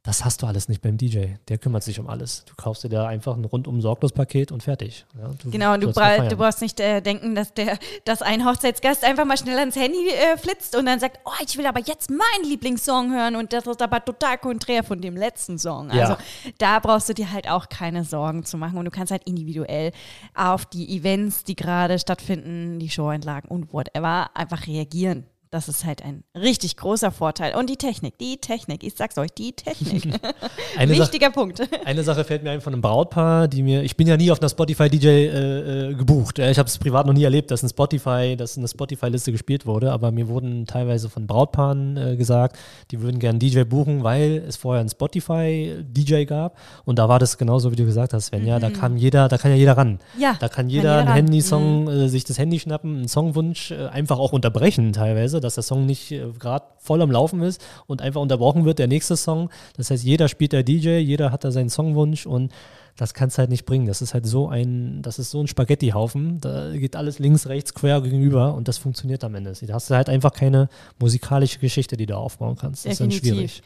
[0.03, 1.35] das hast du alles nicht beim DJ.
[1.49, 2.45] Der kümmert sich um alles.
[2.47, 5.05] Du kaufst dir da einfach ein rundum sorglos Paket und fertig.
[5.19, 9.05] Ja, genau, und du, bra du brauchst nicht äh, denken, dass der, dass ein Hochzeitsgast
[9.05, 12.09] einfach mal schnell ans Handy äh, flitzt und dann sagt, oh, ich will aber jetzt
[12.09, 15.91] meinen Lieblingssong hören und das ist aber total konträr von dem letzten Song.
[15.91, 16.19] Also ja.
[16.57, 19.93] da brauchst du dir halt auch keine Sorgen zu machen und du kannst halt individuell
[20.35, 25.27] auf die Events, die gerade stattfinden, die Showeinlagen und whatever, einfach reagieren.
[25.53, 27.57] Das ist halt ein richtig großer Vorteil.
[27.57, 30.05] Und die Technik, die Technik, ich sag's euch, die Technik.
[30.79, 31.61] Wichtiger Sache, Punkt.
[31.85, 34.41] Eine Sache fällt mir ein von einem Brautpaar, die mir, ich bin ja nie auf
[34.41, 36.39] einer Spotify-DJ äh, äh, gebucht.
[36.39, 39.91] Ich habe es privat noch nie erlebt, dass ein Spotify, dass eine Spotify-Liste gespielt wurde,
[39.91, 42.57] aber mir wurden teilweise von Brautpaaren äh, gesagt,
[42.93, 46.59] die würden gerne DJ buchen, weil es vorher einen Spotify-DJ gab.
[46.85, 48.43] Und da war das genauso, wie du gesagt hast, Sven.
[48.43, 48.49] Mhm.
[48.49, 49.99] Ja, da kann jeder, da kann ja jeder ran.
[50.17, 50.37] Ja.
[50.39, 51.89] Da kann jeder, kann jeder einen Handysong, mhm.
[51.89, 55.87] äh, sich das Handy schnappen, einen Songwunsch äh, einfach auch unterbrechen teilweise dass der Song
[55.87, 59.51] nicht äh, gerade voll am Laufen ist und einfach unterbrochen wird, der nächste Song.
[59.77, 62.53] Das heißt, jeder spielt der DJ, jeder hat da seinen Songwunsch und
[62.97, 63.87] das kannst du halt nicht bringen.
[63.87, 66.41] Das ist halt so ein, das ist so ein Spaghetti-Haufen.
[66.41, 69.53] Da geht alles links, rechts, quer gegenüber und das funktioniert am Ende.
[69.53, 70.69] Da hast du halt einfach keine
[70.99, 72.85] musikalische Geschichte, die du aufbauen kannst.
[72.85, 73.23] Das Definitiv.
[73.23, 73.63] ist dann schwierig.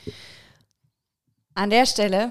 [1.54, 2.30] An der Stelle,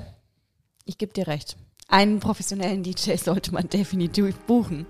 [0.86, 1.58] ich gebe dir recht.
[1.88, 4.86] Einen professionellen DJ sollte man definitiv buchen.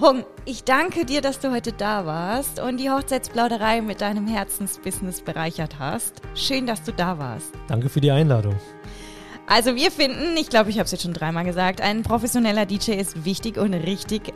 [0.00, 5.20] Hung, ich danke dir, dass du heute da warst und die Hochzeitsplauderei mit deinem Herzensbusiness
[5.20, 6.22] bereichert hast.
[6.34, 7.52] Schön, dass du da warst.
[7.68, 8.56] Danke für die Einladung.
[9.46, 12.92] Also wir finden, ich glaube, ich habe es jetzt schon dreimal gesagt, ein professioneller DJ
[12.92, 14.32] ist wichtig und richtig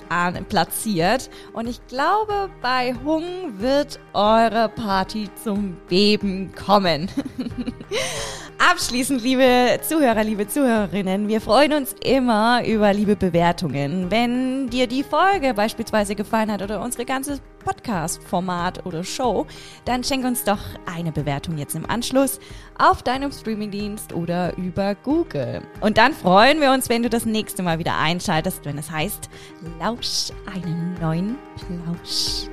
[0.49, 1.31] platziert.
[1.55, 3.25] Und ich glaube, bei Hung
[3.59, 7.09] wird eure Party zum Beben kommen.
[8.59, 14.11] Abschließend, liebe Zuhörer, liebe Zuhörerinnen, wir freuen uns immer über liebe Bewertungen.
[14.11, 19.47] Wenn dir die Folge beispielsweise gefallen hat oder unsere ganze Podcast-Format oder Show,
[19.85, 22.41] dann schenk uns doch eine Bewertung jetzt im Anschluss
[22.79, 25.61] auf deinem Streamingdienst oder über Google.
[25.83, 29.29] Und dann freuen wir uns, wenn du das nächste Mal wieder einschaltest, wenn es heißt,
[29.81, 32.49] lausch einen neuen Plausch.